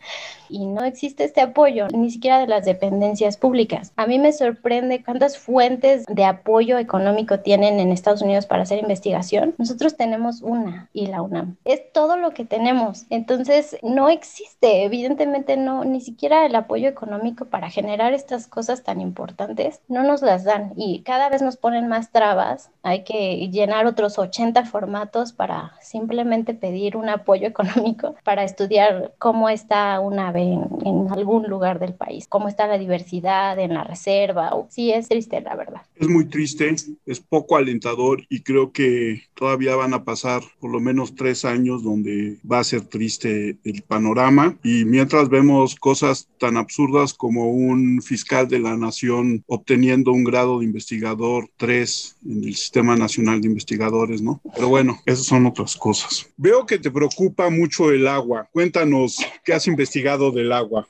[0.49, 3.93] y no existe este apoyo, ni siquiera de las dependencias públicas.
[3.97, 8.79] A mí me sorprende cuántas fuentes de apoyo económico tienen en Estados Unidos para hacer
[8.79, 9.55] investigación.
[9.59, 11.57] Nosotros tenemos una y la UNAM.
[11.65, 13.07] Es todo lo que tenemos.
[13.11, 19.01] Entonces, no existe, evidentemente no, ni siquiera el apoyo económico para generar estas cosas tan
[19.01, 22.71] importantes, no nos las dan y cada vez nos ponen más trabas.
[22.83, 29.49] Hay que llenar otros 80 formatos para simplemente pedir un apoyo económico para estudiar cómo
[29.49, 34.53] está una en, algún lugar del país, cómo está la diversidad en la reserva.
[34.69, 35.83] Sí, es triste, la verdad.
[35.97, 36.75] Es muy triste,
[37.07, 41.83] es poco alentador y creo que todavía van a pasar por lo menos tres años
[41.83, 48.03] donde va a ser triste el panorama y mientras vemos cosas tan absurdas como un
[48.03, 53.49] fiscal de la nación obteniendo un grado de investigador 3 en el Sistema Nacional de
[53.49, 54.41] Investigadores, ¿no?
[54.55, 56.29] Pero bueno, esas son otras cosas.
[56.37, 58.49] Veo que te preocupa mucho el agua.
[58.53, 60.87] Cuéntanos qué has investigado del agua,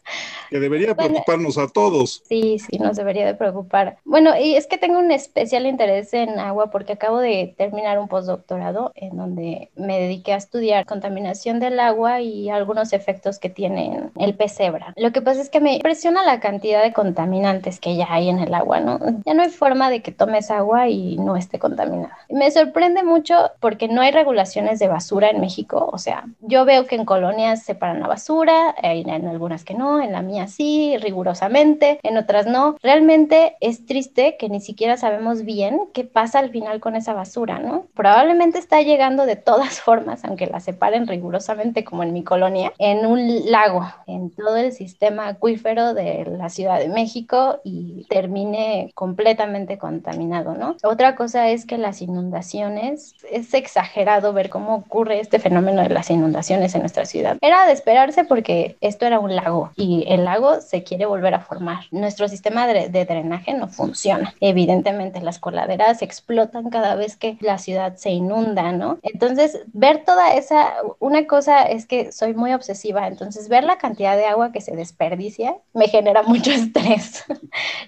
[0.51, 2.23] que debería preocuparnos a todos.
[2.29, 3.99] Sí, sí, nos debería de preocupar.
[4.05, 8.09] Bueno, y es que tengo un especial interés en agua porque acabo de terminar un
[8.09, 14.11] postdoctorado en donde me dediqué a estudiar contaminación del agua y algunos efectos que tiene
[14.19, 14.93] el pez cebra.
[14.97, 18.39] Lo que pasa es que me impresiona la cantidad de contaminantes que ya hay en
[18.39, 18.99] el agua, ¿no?
[19.25, 22.19] Ya no hay forma de que tomes agua agua y no esté contaminada.
[22.29, 26.87] Me sorprende mucho porque no hay regulaciones de basura en México, o sea, yo veo
[26.87, 32.01] que en colonias separan la basura, en, algunas que no, en la mía sí, rigurosamente,
[32.03, 32.77] en otras no.
[32.83, 37.59] Realmente es triste que ni siquiera sabemos bien qué pasa al final con esa basura,
[37.59, 37.87] ¿no?
[37.95, 43.07] Probablemente está llegando de todas formas, aunque la separen rigurosamente como en mi colonia, en
[43.07, 49.79] un lago, en todo el sistema acuífero de la Ciudad de México y termine completamente
[49.79, 50.77] contaminado, ¿no?
[50.83, 56.11] Otra cosa es que las inundaciones, es exagerado ver cómo ocurre este fenómeno de las
[56.11, 57.37] inundaciones en nuestra ciudad.
[57.41, 61.41] Era de esperarse porque esto era un lago y el lago se quiere volver a
[61.41, 61.85] formar.
[61.91, 64.35] Nuestro sistema de, de drenaje no funciona.
[64.41, 68.99] Evidentemente las coladeras explotan cada vez que la ciudad se inunda, ¿no?
[69.03, 74.17] Entonces, ver toda esa, una cosa es que soy muy obsesiva, entonces ver la cantidad
[74.17, 77.25] de agua que se desperdicia me genera mucho estrés.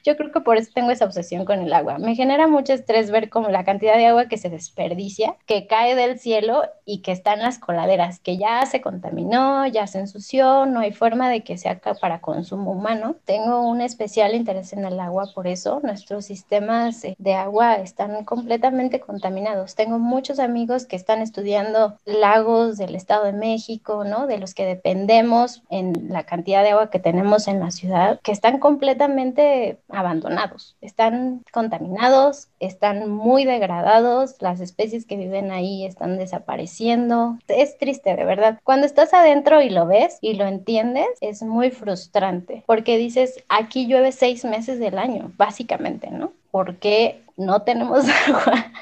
[0.05, 1.99] Yo creo que por eso tengo esa obsesión con el agua.
[1.99, 5.95] Me genera mucho estrés ver como la cantidad de agua que se desperdicia, que cae
[5.95, 10.67] del cielo y que está en las coladeras, que ya se contaminó, ya se ensució,
[10.71, 13.17] no hay forma de que sea para consumo humano.
[13.25, 19.01] Tengo un especial interés en el agua, por eso nuestros sistemas de agua están completamente
[19.01, 19.75] contaminados.
[19.75, 24.27] Tengo muchos amigos que están estudiando lagos del Estado de México, ¿no?
[24.27, 28.33] De los que dependemos en la cantidad de agua que tenemos en la ciudad, que
[28.33, 37.39] están completamente abandonados, están contaminados, están muy degradados, las especies que viven ahí están desapareciendo.
[37.49, 38.59] Es triste, de verdad.
[38.65, 40.60] Cuando estás adentro y lo ves y lo entiendes,
[41.21, 46.33] es muy frustrante, porque dices, aquí llueve seis meses del año, básicamente, ¿no?
[46.51, 48.73] Porque no tenemos agua.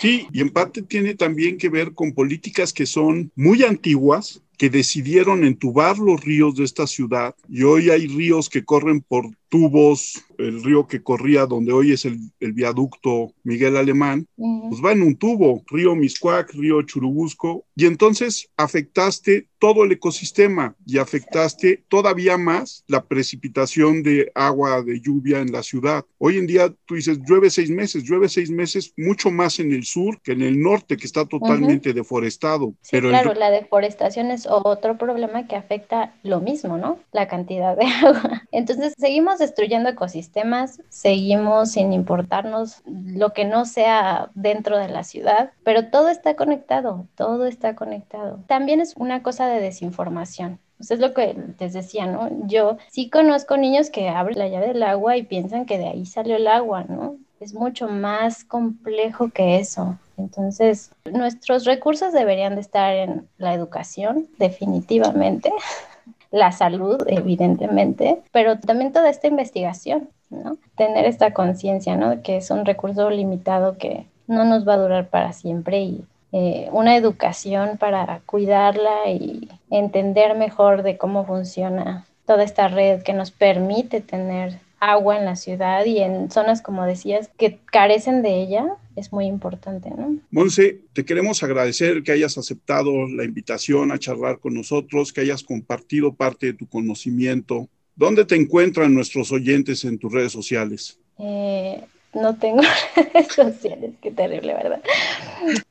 [0.00, 4.70] Sí, y en parte tiene también que ver con políticas que son muy antiguas, que
[4.70, 10.24] decidieron entubar los ríos de esta ciudad y hoy hay ríos que corren por tubos,
[10.38, 15.02] el río que corría donde hoy es el, el viaducto Miguel Alemán, pues va en
[15.02, 22.36] un tubo, río Miscuac, río Churubusco, y entonces afectaste todo el ecosistema y afectaste todavía
[22.36, 26.04] más la precipitación de agua de lluvia en la ciudad.
[26.18, 29.84] Hoy en día tú dices, llueve seis meses, llueve seis meses mucho más en el
[29.84, 32.74] sur que en el norte, que está totalmente deforestado.
[32.82, 36.98] Sí, Pero claro, la deforestación es otro problema que afecta lo mismo, ¿no?
[37.12, 38.42] La cantidad de agua.
[38.52, 45.50] Entonces seguimos destruyendo ecosistemas, seguimos sin importarnos lo que no sea dentro de la ciudad,
[45.64, 48.40] pero todo está conectado, todo está conectado.
[48.46, 50.58] También es una cosa de desinformación.
[50.78, 52.28] Eso es lo que les decía, ¿no?
[52.46, 56.04] Yo sí conozco niños que abren la llave del agua y piensan que de ahí
[56.04, 57.16] salió el agua, ¿no?
[57.40, 59.98] Es mucho más complejo que eso.
[60.16, 65.52] Entonces, nuestros recursos deberían de estar en la educación, definitivamente,
[66.30, 70.56] la salud, evidentemente, pero también toda esta investigación, ¿no?
[70.76, 72.22] Tener esta conciencia, ¿no?
[72.22, 76.68] Que es un recurso limitado que no nos va a durar para siempre y eh,
[76.72, 83.30] una educación para cuidarla y entender mejor de cómo funciona toda esta red que nos
[83.30, 88.76] permite tener agua en la ciudad y en zonas, como decías, que carecen de ella,
[88.94, 90.18] es muy importante, ¿no?
[90.30, 95.42] Monse, te queremos agradecer que hayas aceptado la invitación a charlar con nosotros, que hayas
[95.42, 97.68] compartido parte de tu conocimiento.
[97.94, 100.98] ¿Dónde te encuentran nuestros oyentes en tus redes sociales?
[101.18, 101.82] Eh,
[102.16, 102.62] no tengo
[102.96, 104.80] redes sociales, qué terrible, ¿verdad?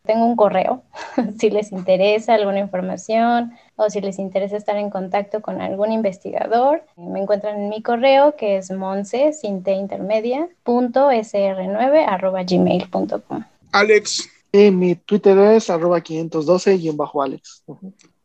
[0.04, 0.84] Tengo un correo,
[1.40, 6.84] si les interesa alguna información o si les interesa estar en contacto con algún investigador,
[6.96, 13.44] me encuentran en mi correo que es monse, intermedia, punto sr9 arroba gmail.com.
[13.72, 14.30] Alex.
[14.54, 17.64] mi Twitter es arroba 512 y en bajo Alex.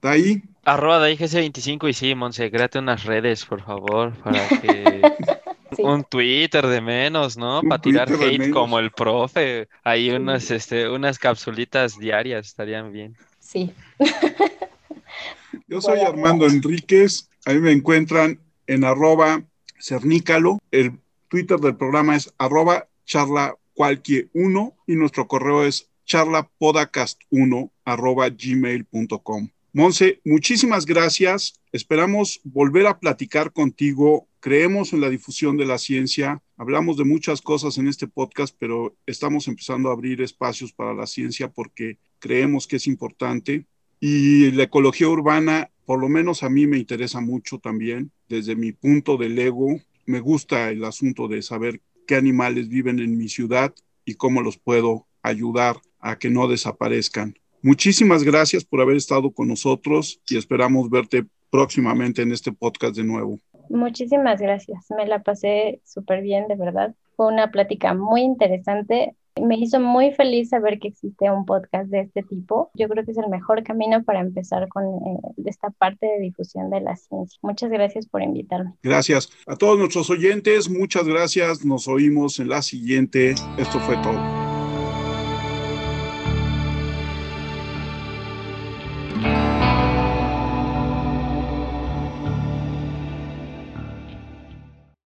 [0.02, 0.42] ¿De ahí?
[0.64, 5.02] Arroba de 25 y sí, Monse, créate unas redes, por favor, para que...
[5.83, 7.62] Un Twitter de menos, ¿no?
[7.62, 9.68] Para tirar hate como el profe.
[9.85, 13.16] Ahí unas, este, unas capsulitas diarias estarían bien.
[13.39, 13.72] Sí.
[15.68, 17.28] Yo soy Armando Enríquez.
[17.45, 19.43] Ahí me encuentran en arroba
[19.81, 20.59] cernícalo.
[20.70, 28.28] El Twitter del programa es arroba charla cualquier uno y nuestro correo es charlapodcast1 arroba
[28.28, 29.49] gmail.com.
[29.72, 31.55] Monse, muchísimas gracias.
[31.72, 34.26] Esperamos volver a platicar contigo.
[34.41, 36.43] Creemos en la difusión de la ciencia.
[36.57, 41.07] Hablamos de muchas cosas en este podcast, pero estamos empezando a abrir espacios para la
[41.07, 43.66] ciencia porque creemos que es importante.
[44.01, 48.12] Y la ecología urbana, por lo menos a mí me interesa mucho también.
[48.30, 53.18] Desde mi punto del ego, me gusta el asunto de saber qué animales viven en
[53.18, 53.74] mi ciudad
[54.07, 57.38] y cómo los puedo ayudar a que no desaparezcan.
[57.61, 63.05] Muchísimas gracias por haber estado con nosotros y esperamos verte próximamente en este podcast de
[63.05, 63.38] nuevo.
[63.70, 64.86] Muchísimas gracias.
[64.90, 66.94] Me la pasé súper bien, de verdad.
[67.16, 69.14] Fue una plática muy interesante.
[69.40, 72.70] Me hizo muy feliz saber que existe un podcast de este tipo.
[72.74, 76.68] Yo creo que es el mejor camino para empezar con eh, esta parte de difusión
[76.68, 77.38] de la ciencia.
[77.42, 78.72] Muchas gracias por invitarme.
[78.82, 80.68] Gracias a todos nuestros oyentes.
[80.68, 81.64] Muchas gracias.
[81.64, 83.30] Nos oímos en la siguiente.
[83.56, 84.49] Esto fue todo.